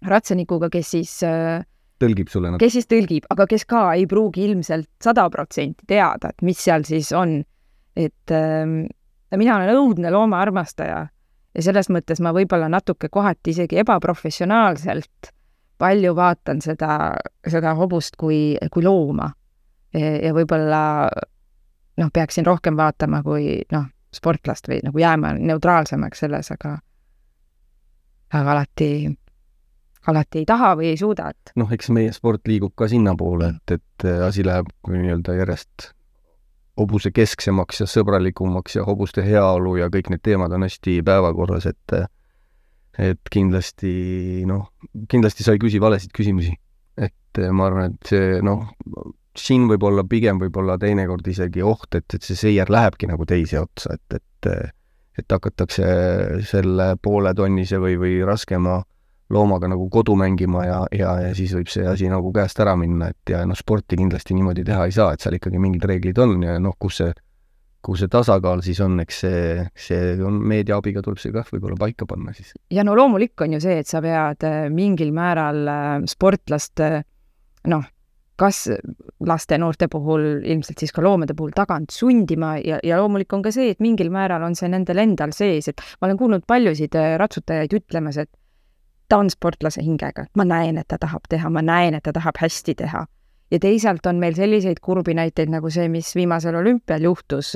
ratsanikuga, 0.04 0.70
kes 0.72 0.90
siis 0.96 1.16
tõlgib 2.02 2.30
sulle 2.32 2.52
nad. 2.52 2.60
kes 2.62 2.76
siis 2.78 2.88
tõlgib, 2.90 3.26
aga 3.32 3.46
kes 3.50 3.66
ka 3.68 3.86
ei 3.98 4.06
pruugi 4.10 4.44
ilmselt 4.48 4.90
sada 5.02 5.26
protsenti 5.32 5.86
teada, 5.90 6.32
et 6.34 6.44
mis 6.46 6.60
seal 6.60 6.86
siis 6.88 7.12
on. 7.16 7.42
et 7.94 8.32
ähm, 8.34 8.88
ja 9.30 9.38
mina 9.38 9.56
olen 9.56 9.76
õudne 9.76 10.10
loomaarmastaja 10.12 11.06
ja 11.54 11.62
selles 11.62 11.88
mõttes 11.92 12.20
ma 12.20 12.32
võib-olla 12.34 12.68
natuke 12.68 13.08
kohati 13.08 13.54
isegi 13.54 13.78
ebaprofessionaalselt 13.82 15.32
palju 15.78 16.14
vaatan 16.16 16.62
seda, 16.62 17.14
seda 17.50 17.74
hobust 17.74 18.16
kui, 18.16 18.56
kui 18.72 18.84
looma. 18.84 19.32
ja 19.94 20.32
võib-olla 20.34 20.82
noh, 21.96 22.10
peaksin 22.12 22.46
rohkem 22.46 22.76
vaatama 22.76 23.22
kui 23.22 23.60
noh, 23.72 23.86
sportlast 24.14 24.68
või 24.70 24.80
nagu 24.82 24.98
jääma 24.98 25.34
neutraalsemaks 25.38 26.24
selles, 26.24 26.50
aga 26.54 26.78
aga 28.34 28.52
alati, 28.52 28.88
alati 30.10 30.42
ei 30.42 30.46
taha 30.48 30.72
või 30.78 30.90
ei 30.92 30.98
suuda, 30.98 31.28
et 31.30 31.52
noh, 31.60 31.70
eks 31.70 31.90
meie 31.94 32.12
sport 32.14 32.48
liigub 32.50 32.74
ka 32.78 32.88
sinnapoole, 32.90 33.52
et, 33.54 33.78
et 33.78 34.08
asi 34.26 34.46
läheb 34.46 34.70
nii-öelda 34.90 35.36
järjest 35.38 35.92
hobuse 36.78 37.12
kesksemaks 37.14 37.82
ja 37.84 37.86
sõbralikumaks 37.90 38.78
ja 38.78 38.84
hobuste 38.86 39.24
heaolu 39.26 39.76
ja 39.78 39.90
kõik 39.92 40.10
need 40.10 40.22
teemad 40.26 40.52
on 40.54 40.66
hästi 40.66 41.00
päevakorras, 41.06 41.68
et 41.70 41.98
et 42.98 43.30
kindlasti 43.30 44.44
noh, 44.46 44.68
kindlasti 45.10 45.46
sa 45.46 45.54
ei 45.54 45.62
küsi 45.62 45.80
valesid 45.82 46.12
küsimusi. 46.14 46.54
et 46.96 47.40
ma 47.50 47.66
arvan, 47.66 47.94
et 47.94 48.10
see 48.12 48.40
noh, 48.46 48.68
siin 49.34 49.66
võib 49.70 49.82
olla 49.82 50.04
pigem 50.06 50.38
võib-olla 50.38 50.76
teinekord 50.78 51.26
isegi 51.26 51.62
oht, 51.62 51.94
et, 51.94 52.06
et 52.14 52.22
see 52.22 52.38
seier 52.38 52.70
lähebki 52.70 53.08
nagu 53.10 53.26
teise 53.26 53.60
otsa, 53.60 53.98
et, 53.98 54.20
et 54.20 54.72
et 55.18 55.30
hakatakse 55.30 55.84
selle 56.48 56.94
pooletonnise 57.02 57.78
või, 57.78 57.94
või 58.00 58.16
raskema 58.26 58.80
loomaga 59.32 59.68
nagu 59.70 59.86
kodu 59.90 60.16
mängima 60.18 60.64
ja, 60.66 60.80
ja, 60.92 61.14
ja 61.28 61.34
siis 61.36 61.54
võib 61.56 61.70
see 61.72 61.86
asi 61.88 62.08
nagu 62.12 62.32
käest 62.34 62.58
ära 62.60 62.74
minna, 62.76 63.10
et 63.14 63.32
ja 63.32 63.44
noh, 63.48 63.56
sporti 63.56 63.96
kindlasti 63.96 64.36
niimoodi 64.36 64.64
teha 64.66 64.88
ei 64.88 64.96
saa, 64.96 65.14
et 65.14 65.24
seal 65.24 65.38
ikkagi 65.38 65.60
mingid 65.62 65.86
reeglid 65.88 66.20
on 66.20 66.42
ja 66.44 66.58
noh, 66.62 66.76
kus 66.80 67.00
see, 67.00 67.14
kuhu 67.84 68.00
see 68.00 68.12
tasakaal 68.12 68.62
siis 68.64 68.82
on, 68.84 68.98
eks 69.04 69.22
see, 69.24 69.64
see 69.86 70.12
on 70.24 70.42
meedia 70.44 70.78
abiga 70.80 71.02
tuleb 71.04 71.20
see 71.22 71.32
kah 71.34 71.48
võib-olla 71.52 71.80
paika 71.80 72.08
panna 72.08 72.36
siis. 72.36 72.52
ja 72.72 72.84
no 72.84 72.96
loomulik 72.98 73.40
on 73.46 73.56
ju 73.56 73.64
see, 73.64 73.80
et 73.80 73.90
sa 73.90 74.04
pead 74.04 74.44
äh, 74.48 74.68
mingil 74.72 75.12
määral 75.16 75.64
äh, 75.72 75.96
sportlast 76.10 76.84
äh, 76.84 77.00
noh, 77.72 77.88
kas 78.36 78.66
laste-noorte 79.24 79.86
puhul, 79.88 80.42
ilmselt 80.42 80.80
siis 80.82 80.92
ka 80.92 81.04
loomade 81.04 81.36
puhul 81.38 81.52
tagant 81.56 81.94
sundima 81.94 82.56
ja, 82.58 82.80
ja 82.84 83.00
loomulik 83.00 83.32
on 83.32 83.44
ka 83.44 83.54
see, 83.54 83.72
et 83.72 83.80
mingil 83.84 84.12
määral 84.12 84.44
on 84.44 84.56
see 84.58 84.68
nendel 84.68 85.00
endal 85.00 85.32
sees, 85.32 85.70
et 85.70 85.84
ma 86.00 86.10
olen 86.10 86.20
kuulnud 86.20 86.48
paljusid 86.50 86.98
ratsutajaid 87.20 87.76
ütlemas, 87.78 88.18
et 88.20 88.32
ta 89.14 89.20
on 89.22 89.30
sportlase 89.30 89.82
hingega, 89.86 90.26
ma 90.34 90.44
näen, 90.48 90.78
et 90.80 90.88
ta 90.90 90.98
tahab 90.98 91.28
teha, 91.30 91.50
ma 91.54 91.62
näen, 91.62 91.94
et 91.94 92.02
ta 92.02 92.12
tahab 92.12 92.40
hästi 92.42 92.74
teha. 92.82 93.04
ja 93.52 93.58
teisalt 93.60 94.06
on 94.10 94.18
meil 94.18 94.34
selliseid 94.34 94.80
kurbi 94.82 95.14
näiteid 95.14 95.52
nagu 95.52 95.70
see, 95.70 95.84
mis 95.88 96.08
viimasel 96.16 96.56
olümpial 96.58 97.04
juhtus, 97.06 97.52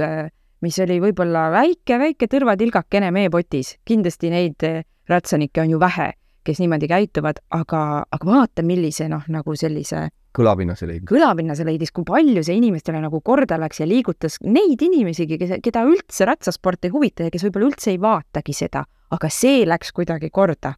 mis 0.63 0.79
oli 0.85 1.01
võib-olla 1.03 1.49
väike-väike 1.51 2.29
tõrvatilgakene 2.31 3.11
meepotis, 3.11 3.75
kindlasti 3.89 4.31
neid 4.31 4.69
ratsanikke 5.11 5.65
on 5.65 5.75
ju 5.75 5.83
vähe, 5.83 6.13
kes 6.47 6.63
niimoodi 6.63 6.93
käituvad, 6.93 7.43
aga, 7.51 7.83
aga 8.07 8.31
vaata, 8.31 8.63
millise 8.63 9.09
noh, 9.11 9.27
nagu 9.27 9.59
sellise 9.59 10.07
kõlapinna 10.39 10.79
see 10.79 10.93
leidis. 10.93 11.09
kõlapinna 11.11 11.59
see 11.59 11.67
leidis, 11.67 11.91
kui 11.91 12.07
palju 12.07 12.45
see 12.47 12.61
inimestele 12.61 13.03
nagu 13.03 13.19
korda 13.25 13.59
läks 13.59 13.81
ja 13.83 13.89
liigutas 13.91 14.39
neid 14.47 14.79
inimesigi, 14.87 15.41
kes, 15.41 15.59
keda 15.65 15.83
üldse 15.89 16.29
ratsasport 16.29 16.87
ei 16.87 16.95
huvita 16.95 17.27
ja 17.27 17.35
kes 17.35 17.49
võib-olla 17.49 17.73
üldse 17.73 17.97
ei 17.97 17.99
vaatagi 17.99 18.55
seda, 18.55 18.85
aga 19.11 19.33
see 19.33 19.65
läks 19.67 19.91
kuidagi 19.97 20.31
korda 20.31 20.77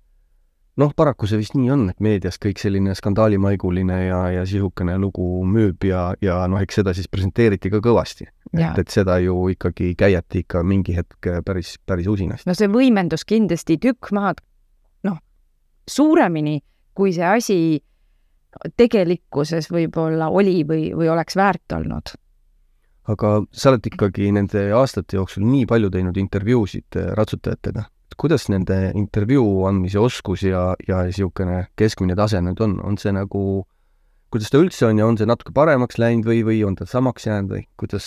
noh, 0.78 0.92
paraku 0.96 1.28
see 1.28 1.40
vist 1.40 1.56
nii 1.56 1.70
on, 1.74 1.87
et 1.92 2.02
meedias 2.02 2.38
kõik 2.42 2.61
selline 2.62 2.94
skandaalimaiguline 2.96 3.98
ja, 4.06 4.20
ja 4.37 4.44
sisukene 4.48 4.96
lugu 5.00 5.42
müüb 5.46 5.87
ja, 5.88 6.11
ja 6.22 6.40
noh, 6.50 6.61
eks 6.62 6.80
seda 6.80 6.94
siis 6.96 7.11
presenteeriti 7.11 7.72
ka 7.72 7.83
kõvasti. 7.85 8.28
et, 8.54 8.78
et 8.78 8.88
seda 8.90 9.18
ju 9.22 9.48
ikkagi 9.54 9.94
käiati 9.98 10.44
ikka 10.44 10.62
mingi 10.66 10.96
hetk 10.96 11.30
päris, 11.46 11.76
päris 11.87 12.09
usinasti. 12.11 12.48
no 12.48 12.56
see 12.56 12.70
võimendus 12.70 13.26
kindlasti 13.26 13.78
tükk 13.83 14.12
maad, 14.16 14.42
noh, 15.06 15.20
suuremini, 15.88 16.61
kui 16.94 17.14
see 17.14 17.26
asi 17.26 17.61
tegelikkuses 18.76 19.70
võib-olla 19.70 20.30
oli 20.35 20.64
või, 20.66 20.90
või 20.96 21.11
oleks 21.12 21.38
väärt 21.38 21.78
olnud 21.78 22.16
aga 23.11 23.30
sa 23.54 23.70
oled 23.70 23.87
ikkagi 23.87 24.30
nende 24.35 24.68
aastate 24.76 25.16
jooksul 25.16 25.46
nii 25.46 25.66
palju 25.70 25.90
teinud 25.94 26.18
intervjuusid 26.20 26.98
ratsutajatega 27.18 27.87
kuidas 28.18 28.49
nende 28.53 28.92
intervjuu 28.99 29.66
andmise 29.68 30.01
oskus 30.01 30.42
ja, 30.46 30.75
ja 30.88 31.05
niisugune 31.07 31.66
keskmine 31.79 32.16
tase 32.18 32.40
nüüd 32.44 32.61
on, 32.64 32.79
on 32.87 32.99
see 33.01 33.12
nagu, 33.14 33.64
kuidas 34.33 34.51
ta 34.51 34.61
üldse 34.62 34.88
on 34.88 35.01
ja 35.01 35.07
on 35.07 35.18
see 35.20 35.29
natuke 35.29 35.55
paremaks 35.57 36.01
läinud 36.01 36.29
või, 36.29 36.42
või 36.46 36.61
on 36.66 36.79
ta 36.79 36.88
samaks 36.88 37.27
jäänud 37.29 37.55
või 37.55 37.64
kuidas, 37.81 38.07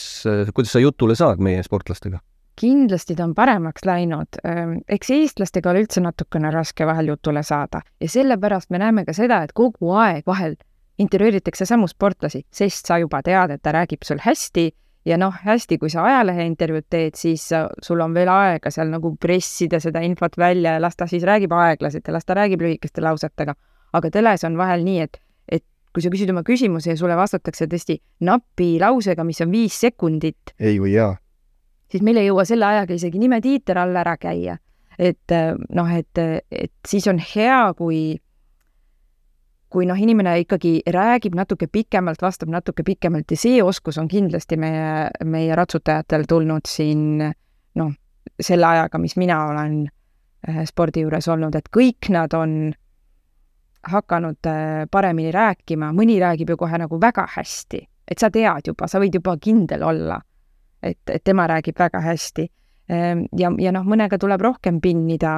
kuidas 0.54 0.76
sa 0.76 0.84
jutule 0.84 1.18
saad 1.20 1.44
meie 1.44 1.63
sportlastega? 1.66 2.24
kindlasti 2.60 3.16
ta 3.18 3.24
on 3.26 3.32
paremaks 3.34 3.82
läinud. 3.86 4.38
Ehm, 4.46 4.76
eks 4.86 5.10
eestlastega 5.10 5.72
ole 5.72 5.88
üldse 5.88 6.04
natukene 6.06 6.52
raske 6.54 6.86
vahel 6.86 7.10
jutule 7.10 7.42
saada 7.44 7.82
ja 8.02 8.10
sellepärast 8.10 8.70
me 8.70 8.82
näeme 8.84 9.06
ka 9.08 9.16
seda, 9.18 9.42
et 9.44 9.56
kogu 9.58 9.96
aeg 9.98 10.28
vahel 10.30 10.54
intervjueeritakse 11.02 11.66
samu 11.66 11.88
sportlasi, 11.89 12.44
sest 12.54 12.88
sa 12.88 13.00
juba 13.02 13.24
tead, 13.26 13.56
et 13.56 13.63
ta 13.66 13.74
räägib 13.74 14.06
sul 14.06 14.22
hästi 14.22 14.70
ja 15.06 15.18
noh, 15.20 15.36
hästi, 15.46 15.78
kui 15.82 15.92
sa 15.92 16.06
ajalehe 16.08 16.46
intervjuud 16.48 16.88
teed, 16.89 17.18
siis 17.20 17.46
sul 17.84 18.02
on 18.04 18.16
veel 18.16 18.32
aega 18.32 18.72
seal 18.72 18.92
nagu 18.92 19.13
pressida 19.22 19.80
seda 19.84 20.04
infot 20.06 20.38
välja 20.39 20.78
ja 20.78 20.82
las 20.82 20.98
ta 21.00 21.08
siis 21.10 21.26
räägib 21.28 21.54
aeglaselt 21.56 22.08
ja 22.08 22.16
las 22.16 22.26
ta 22.26 22.38
räägib 22.39 22.63
lühikeste 22.63 23.04
lausetega. 23.04 23.56
aga 23.94 24.10
teles 24.10 24.44
on 24.44 24.58
vahel 24.58 24.84
nii, 24.84 25.02
et, 25.02 25.20
et 25.48 25.63
kui 25.94 26.02
sa 26.02 26.10
küsid 26.10 26.32
oma 26.34 26.42
küsimuse 26.44 26.94
ja 26.94 26.98
sulle 26.98 27.18
vastatakse 27.18 27.68
tõesti 27.70 28.00
napi 28.26 28.80
lausega, 28.82 29.24
mis 29.24 29.42
on 29.42 29.52
viis 29.52 29.80
sekundit. 29.80 30.56
ei 30.60 30.80
või 30.80 30.96
jaa. 30.96 31.16
siis 31.92 32.04
meil 32.04 32.18
ei 32.18 32.28
jõua 32.28 32.46
selle 32.46 32.66
ajaga 32.66 32.94
isegi 32.94 33.20
nime-tiiter 33.20 33.78
all 33.78 33.96
ära 33.96 34.18
käia. 34.18 34.58
et 34.98 35.36
noh, 35.70 35.89
et, 35.92 36.18
et 36.52 36.74
siis 36.88 37.08
on 37.08 37.20
hea, 37.20 37.74
kui 37.78 38.18
kui 39.74 39.88
noh, 39.90 39.98
inimene 39.98 40.36
ikkagi 40.44 40.84
räägib 40.94 41.34
natuke 41.38 41.68
pikemalt, 41.72 42.22
vastab 42.22 42.52
natuke 42.54 42.86
pikemalt 42.86 43.32
ja 43.34 43.40
see 43.40 43.64
oskus 43.64 43.98
on 43.98 44.08
kindlasti 44.12 44.58
meie, 44.62 45.10
meie 45.26 45.56
ratsutajatel 45.58 46.28
tulnud 46.30 46.70
siin 46.70 47.24
noh, 47.24 47.94
selle 48.38 48.70
ajaga, 48.70 49.02
mis 49.02 49.18
mina 49.18 49.40
olen 49.50 49.80
äh, 49.88 50.62
spordi 50.70 51.04
juures 51.06 51.28
olnud, 51.34 51.58
et 51.58 51.72
kõik 51.74 52.12
nad 52.14 52.36
on 52.38 52.74
hakanud 53.90 54.50
äh, 54.50 54.86
paremini 54.92 55.34
rääkima, 55.34 55.92
mõni 55.96 56.20
räägib 56.22 56.54
ju 56.54 56.60
kohe 56.60 56.78
nagu 56.80 57.02
väga 57.02 57.26
hästi, 57.36 57.82
et 58.08 58.22
sa 58.22 58.30
tead 58.32 58.70
juba, 58.70 58.88
sa 58.88 59.02
võid 59.02 59.18
juba 59.18 59.36
kindel 59.42 59.84
olla, 59.90 60.22
et, 60.84 61.02
et 61.10 61.24
tema 61.24 61.48
räägib 61.50 61.80
väga 61.80 62.04
hästi. 62.04 62.48
Ehm, 62.94 63.26
ja, 63.40 63.50
ja 63.60 63.72
noh, 63.72 63.86
mõnega 63.88 64.20
tuleb 64.20 64.42
rohkem 64.44 64.82
pinnida, 64.84 65.38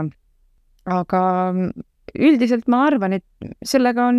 aga 0.85 1.21
üldiselt 2.13 2.67
ma 2.71 2.85
arvan, 2.87 3.17
et 3.17 3.53
sellega 3.65 4.09
on 4.11 4.17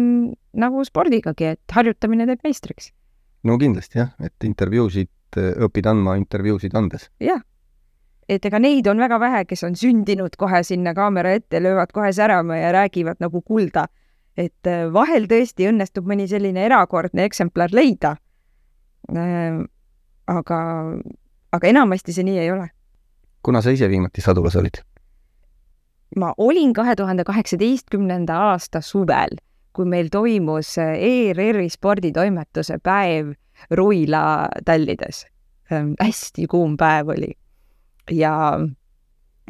nagu 0.59 0.85
spordigagi, 0.85 1.53
et 1.57 1.77
harjutamine 1.77 2.27
teeb 2.29 2.47
meistriks. 2.47 2.93
no 3.47 3.59
kindlasti 3.59 4.01
jah, 4.03 4.15
et 4.21 4.45
intervjuusid, 4.45 5.13
õpid 5.37 5.87
andma 5.91 6.17
intervjuusid 6.21 6.75
andes. 6.75 7.11
jah, 7.23 7.43
et 8.29 8.45
ega 8.45 8.59
neid 8.63 8.89
on 8.91 9.01
väga 9.01 9.19
vähe, 9.23 9.45
kes 9.47 9.63
on 9.69 9.77
sündinud 9.79 10.37
kohe 10.39 10.63
sinna 10.67 10.95
kaamera 10.95 11.37
ette, 11.39 11.61
löövad 11.63 11.93
kohe 11.95 12.13
särama 12.13 12.59
ja 12.59 12.73
räägivad 12.73 13.23
nagu 13.23 13.43
kulda. 13.43 13.87
et 14.37 14.69
äh, 14.69 14.85
vahel 14.93 15.25
tõesti 15.25 15.65
õnnestub 15.65 16.05
mõni 16.05 16.27
selline 16.29 16.67
erakordne 16.67 17.25
eksemplar 17.25 17.73
leida. 17.73 18.19
Äh, 19.09 19.63
aga, 20.29 20.59
aga 21.57 21.69
enamasti 21.71 22.13
see 22.13 22.27
nii 22.27 22.43
ei 22.43 22.51
ole. 22.51 22.69
kuna 23.43 23.63
sa 23.63 23.71
ise 23.71 23.89
viimati 23.89 24.21
sadulas 24.21 24.57
olid? 24.57 24.83
Ma 26.17 26.33
olin 26.39 26.73
kahe 26.73 26.97
tuhande 26.97 27.25
kaheksateistkümnenda 27.25 28.37
aasta 28.51 28.81
suvel, 28.81 29.39
kui 29.73 29.89
meil 29.89 30.09
toimus 30.13 30.77
ERR-i 30.79 31.69
sporditoimetuse 31.69 32.79
päev 32.83 33.35
Ruila 33.71 34.49
tallides. 34.65 35.27
Ähm, 35.73 35.95
hästi 36.01 36.47
kuum 36.47 36.77
päev 36.77 37.09
oli 37.09 37.33
ja, 38.11 38.61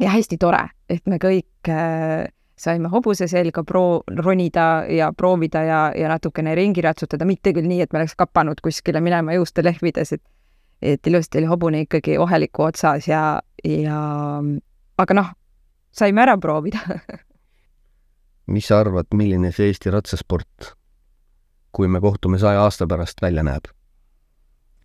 ja 0.01 0.09
hästi 0.09 0.37
tore, 0.41 0.63
et 0.89 1.05
me 1.05 1.19
kõik 1.21 1.69
äh, 1.69 2.25
saime 2.57 2.89
hobuse 2.89 3.27
selga 3.29 3.63
pro-, 3.63 4.01
ronida 4.17 4.85
ja 4.89 5.11
proovida 5.13 5.61
ja, 5.63 5.81
ja 5.95 6.09
natukene 6.09 6.55
ringi 6.57 6.81
ratsutada, 6.81 7.25
mitte 7.25 7.53
küll 7.53 7.69
nii, 7.69 7.83
et 7.85 7.93
me 7.93 8.01
oleks 8.01 8.17
kapanud 8.17 8.61
kuskile 8.65 9.01
minema 9.03 9.37
juuste 9.37 9.65
lehvides, 9.65 10.17
et 10.17 10.23
et 10.81 11.07
ilusti 11.07 11.39
oli 11.39 11.47
hobune 11.49 11.79
ikkagi 11.87 12.19
oheliku 12.21 12.67
otsas 12.67 13.07
ja, 13.07 13.41
ja 13.65 14.01
aga 15.01 15.15
noh, 15.17 15.31
saime 15.97 16.23
ära 16.23 16.37
proovida 16.41 16.81
mis 18.47 18.67
sa 18.67 18.81
arvad, 18.81 19.09
milline 19.13 19.51
see 19.51 19.71
Eesti 19.71 19.91
ratsasport, 19.91 20.71
kui 21.75 21.89
me 21.91 22.01
kohtume 22.03 22.39
saja 22.39 22.63
aasta 22.63 22.87
pärast, 22.87 23.21
välja 23.21 23.43
näeb? 23.43 23.71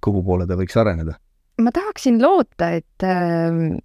kuhu 0.02 0.22
poole 0.26 0.48
ta 0.50 0.58
võiks 0.58 0.76
areneda? 0.80 1.14
ma 1.62 1.70
tahaksin 1.70 2.18
loota, 2.22 2.72
et, 2.74 3.06
ähm, 3.06 3.76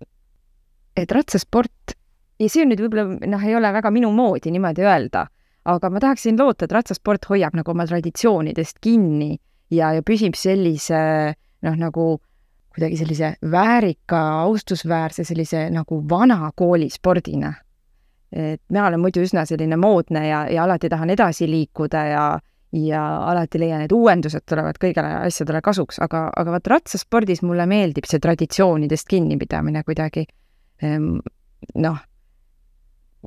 et 0.98 1.12
ratsasport 1.12 1.94
ja 2.42 2.50
see 2.50 2.64
on 2.64 2.72
nüüd 2.72 2.82
võib-olla 2.86 3.30
noh, 3.30 3.44
ei 3.46 3.58
ole 3.58 3.74
väga 3.74 3.92
minu 3.94 4.10
moodi 4.16 4.54
niimoodi 4.54 4.86
öelda, 4.86 5.28
aga 5.68 5.92
ma 5.94 6.02
tahaksin 6.02 6.40
loota, 6.40 6.66
et 6.66 6.74
ratsasport 6.74 7.30
hoiab 7.30 7.58
nagu 7.60 7.74
oma 7.74 7.86
traditsioonidest 7.86 8.82
kinni 8.82 9.36
ja, 9.70 9.94
ja 9.94 10.02
püsib 10.06 10.38
sellise 10.40 11.02
noh, 11.66 11.78
nagu 11.78 12.16
kuidagi 12.78 12.98
sellise 13.00 13.34
väärika, 13.52 14.20
austusväärse 14.44 15.24
sellise 15.26 15.70
nagu 15.74 16.04
vana 16.10 16.52
kooli 16.56 16.90
spordina. 16.94 17.54
et 18.32 18.62
mina 18.70 18.88
olen 18.88 19.00
muidu 19.00 19.22
üsna 19.24 19.46
selline 19.48 19.78
moodne 19.80 20.28
ja, 20.28 20.42
ja 20.52 20.64
alati 20.64 20.90
tahan 20.90 21.10
edasi 21.10 21.48
liikuda 21.48 22.06
ja 22.06 22.40
ja 22.74 23.02
alati 23.30 23.60
leian, 23.60 23.82
et 23.82 23.92
uuendused 23.92 24.44
tulevad 24.50 24.76
kõigile 24.82 25.08
asjadele 25.24 25.62
kasuks, 25.64 26.02
aga, 26.04 26.28
aga 26.36 26.58
vaat 26.58 26.68
ratsaspordis 26.68 27.42
mulle 27.42 27.66
meeldib 27.66 28.06
see 28.10 28.20
traditsioonidest 28.20 29.08
kinnipidamine 29.08 29.84
kuidagi. 29.88 30.26
Ehm, 30.84 31.18
noh, 31.76 32.02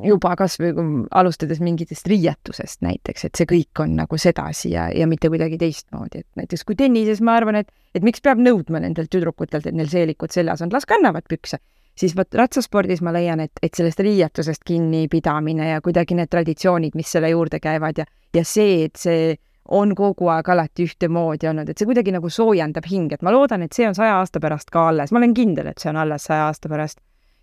juba 0.05 0.35
kas 0.39 0.57
või 0.61 0.73
alustades 1.17 1.61
mingitest 1.65 2.07
riietusest 2.11 2.85
näiteks, 2.87 3.27
et 3.27 3.41
see 3.41 3.49
kõik 3.51 3.83
on 3.85 3.97
nagu 3.99 4.19
sedasi 4.21 4.73
ja, 4.75 4.89
ja 4.95 5.09
mitte 5.11 5.31
kuidagi 5.33 5.59
teistmoodi, 5.61 6.25
et 6.25 6.41
näiteks 6.41 6.65
kui 6.69 6.79
tennises 6.79 7.23
ma 7.25 7.37
arvan, 7.41 7.61
et, 7.63 7.71
et 7.95 8.07
miks 8.07 8.23
peab 8.25 8.41
nõudma 8.43 8.83
nendelt 8.83 9.11
tüdrukutelt, 9.13 9.67
et 9.67 9.77
neil 9.77 9.91
seelikud 9.91 10.33
seljas 10.35 10.65
on, 10.65 10.73
las 10.73 10.89
kannavad 10.89 11.27
pükse, 11.31 11.61
siis 11.99 12.17
vot 12.17 12.41
ratsaspordis 12.41 13.03
ma 13.05 13.13
leian, 13.17 13.43
et, 13.45 13.53
et 13.63 13.77
sellest 13.77 14.01
riietusest 14.05 14.65
kinnipidamine 14.67 15.73
ja 15.73 15.85
kuidagi 15.85 16.17
need 16.19 16.33
traditsioonid, 16.33 16.97
mis 16.99 17.13
selle 17.13 17.33
juurde 17.33 17.61
käivad 17.63 18.03
ja, 18.03 18.09
ja 18.37 18.45
see, 18.47 18.85
et 18.89 19.01
see 19.01 19.37
on 19.71 19.93
kogu 19.95 20.31
aeg 20.33 20.49
alati 20.51 20.87
ühtemoodi 20.89 21.47
olnud, 21.51 21.69
et 21.71 21.79
see 21.79 21.87
kuidagi 21.87 22.15
nagu 22.15 22.31
soojendab 22.33 22.89
hinge, 22.91 23.19
et 23.19 23.23
ma 23.27 23.33
loodan, 23.35 23.63
et 23.63 23.77
see 23.77 23.87
on 23.87 23.95
saja 23.95 24.17
aasta 24.19 24.43
pärast 24.43 24.73
ka 24.73 24.89
alles, 24.91 25.13
ma 25.13 25.21
olen 25.21 25.37
kindel, 25.37 25.71
et 25.71 25.79
see 25.83 25.93
on 25.93 26.01
alles 26.01 26.27
saja 26.27 26.49
aasta 26.49 26.73
pärast 26.73 26.99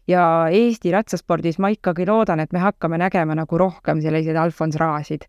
ja 0.08 0.24
Eesti 0.54 0.91
ratsaspordis 0.93 1.60
ma 1.60 1.72
ikkagi 1.74 2.08
loodan, 2.08 2.39
et 2.39 2.54
me 2.56 2.63
hakkame 2.63 3.00
nägema 3.02 3.36
nagu 3.36 3.60
rohkem 3.60 4.02
selliseid 4.02 4.38
Alfons 4.39 4.78
Raasid, 4.80 5.28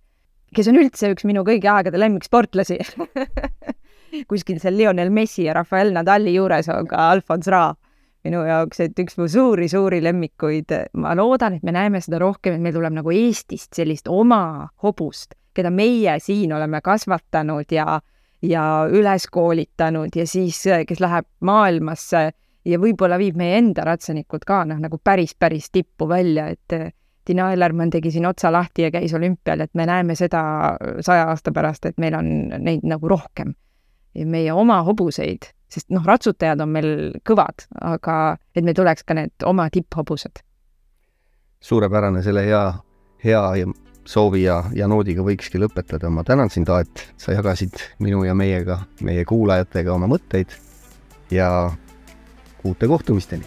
kes 0.55 0.71
on 0.71 0.79
üldse 0.81 1.12
üks 1.14 1.27
minu 1.29 1.45
kõigi 1.47 1.69
aegade 1.71 2.01
lemmiksportlasi 2.01 2.79
kuskil 4.31 4.61
seal 4.62 4.79
Lionel 4.79 5.11
Messi 5.14 5.45
ja 5.49 5.57
Rafael 5.59 5.93
Nadali 5.93 6.35
juures 6.35 6.71
on 6.73 6.88
ka 6.88 7.11
Alfons 7.12 7.51
Raa 7.53 7.75
minu 8.27 8.43
jaoks, 8.47 8.81
et 8.83 8.99
üks 8.99 9.17
mu 9.19 9.29
suuri-suuri 9.31 10.01
lemmikuid. 10.03 10.75
ma 10.99 11.14
loodan, 11.17 11.59
et 11.59 11.62
me 11.62 11.73
näeme 11.73 12.01
seda 12.05 12.21
rohkem, 12.23 12.57
et 12.57 12.64
meil 12.64 12.75
tuleb 12.77 12.97
nagu 12.99 13.14
Eestist 13.14 13.75
sellist 13.79 14.09
oma 14.09 14.69
hobust, 14.83 15.35
keda 15.55 15.71
meie 15.71 16.19
siin 16.23 16.53
oleme 16.53 16.81
kasvatanud 16.85 17.73
ja, 17.73 18.01
ja 18.43 18.64
üles 18.91 19.29
koolitanud 19.31 20.17
ja 20.17 20.27
siis, 20.27 20.61
kes 20.87 21.01
läheb 21.01 21.29
maailmasse 21.41 22.31
ja 22.64 22.79
võib-olla 22.81 23.18
viib 23.18 23.37
meie 23.38 23.59
enda 23.59 23.85
ratsanikud 23.87 24.44
ka 24.47 24.64
noh, 24.68 24.81
nagu 24.83 24.99
päris, 25.05 25.35
päris 25.38 25.71
tippu 25.71 26.09
välja, 26.09 26.49
et 26.55 26.77
eh, 26.77 26.90
Tiina 27.29 27.51
Ellermann 27.53 27.90
tegi 27.92 28.11
siin 28.11 28.25
otsa 28.27 28.49
lahti 28.53 28.87
ja 28.87 28.90
käis 28.90 29.12
olümpial, 29.14 29.61
et 29.61 29.75
me 29.77 29.85
näeme 29.87 30.14
seda 30.16 30.42
saja 31.05 31.27
aasta 31.29 31.53
pärast, 31.53 31.85
et 31.85 31.99
meil 32.01 32.14
on 32.16 32.31
neid 32.64 32.87
nagu 32.88 33.09
rohkem. 33.09 33.55
meie 34.25 34.53
oma 34.53 34.81
hobuseid, 34.83 35.44
sest 35.71 35.90
noh, 35.94 36.03
ratsutajad 36.03 36.61
on 36.61 36.73
meil 36.75 36.88
kõvad, 37.29 37.68
aga 37.85 38.38
et 38.57 38.64
meil 38.64 38.75
tuleks 38.75 39.05
ka 39.05 39.14
need 39.14 39.44
oma 39.44 39.68
tipphobused. 39.71 40.40
suurepärane, 41.61 42.23
selle 42.23 42.42
hea, 42.47 42.62
hea 43.25 43.66
soovi 44.09 44.42
ja, 44.42 44.62
ja 44.73 44.88
noodiga 44.88 45.23
võikski 45.23 45.61
lõpetada. 45.61 46.11
ma 46.11 46.25
tänan 46.25 46.51
sind, 46.51 46.68
Aet, 46.68 47.12
sa 47.16 47.33
jagasid 47.33 47.77
minu 47.99 48.25
ja 48.25 48.35
meiega, 48.35 48.81
meie 49.05 49.25
kuulajatega 49.29 49.92
oma 49.92 50.09
mõtteid 50.09 50.57
ja 51.31 51.71
uute 52.64 52.87
kohtumisteni. 52.87 53.44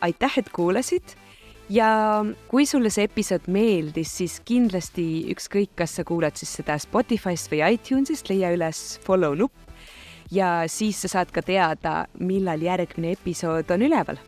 aitäh, 0.00 0.38
et 0.38 0.48
kuulasid 0.52 1.14
ja 1.68 1.88
kui 2.48 2.66
sulle 2.66 2.90
see 2.92 3.06
episood 3.08 3.46
meeldis, 3.48 4.10
siis 4.18 4.36
kindlasti 4.44 5.06
ükskõik, 5.32 5.72
kas 5.78 5.96
sa 5.96 6.04
kuulad 6.04 6.36
siis 6.36 6.52
seda 6.60 6.76
Spotify'st 6.80 7.48
või 7.52 7.62
iTunes'ist, 7.76 8.28
leia 8.28 8.52
üles 8.52 9.00
follow 9.06 9.36
nupp 9.38 9.64
ja 10.32 10.64
siis 10.68 11.00
sa 11.02 11.08
saad 11.08 11.32
ka 11.32 11.42
teada, 11.42 12.04
millal 12.20 12.62
järgmine 12.62 13.14
episood 13.16 13.70
on 13.70 13.88
üleval. 13.88 14.20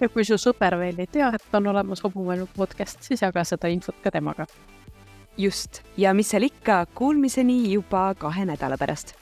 ja 0.00 0.08
kui 0.08 0.24
su 0.24 0.38
sõber 0.40 0.78
veel 0.80 0.98
ei 0.98 1.06
tea, 1.06 1.28
et 1.34 1.54
on 1.54 1.66
olemas 1.66 2.00
Hobumaailma 2.04 2.48
podcast, 2.56 3.02
siis 3.04 3.22
jaga 3.22 3.44
seda 3.44 3.68
infot 3.68 3.96
ka 4.02 4.10
temaga. 4.10 4.46
just, 5.36 5.82
ja 5.96 6.14
mis 6.14 6.30
seal 6.30 6.48
ikka, 6.48 6.86
kuulmiseni 6.94 7.72
juba 7.72 8.14
kahe 8.14 8.44
nädala 8.44 8.78
pärast 8.78 9.16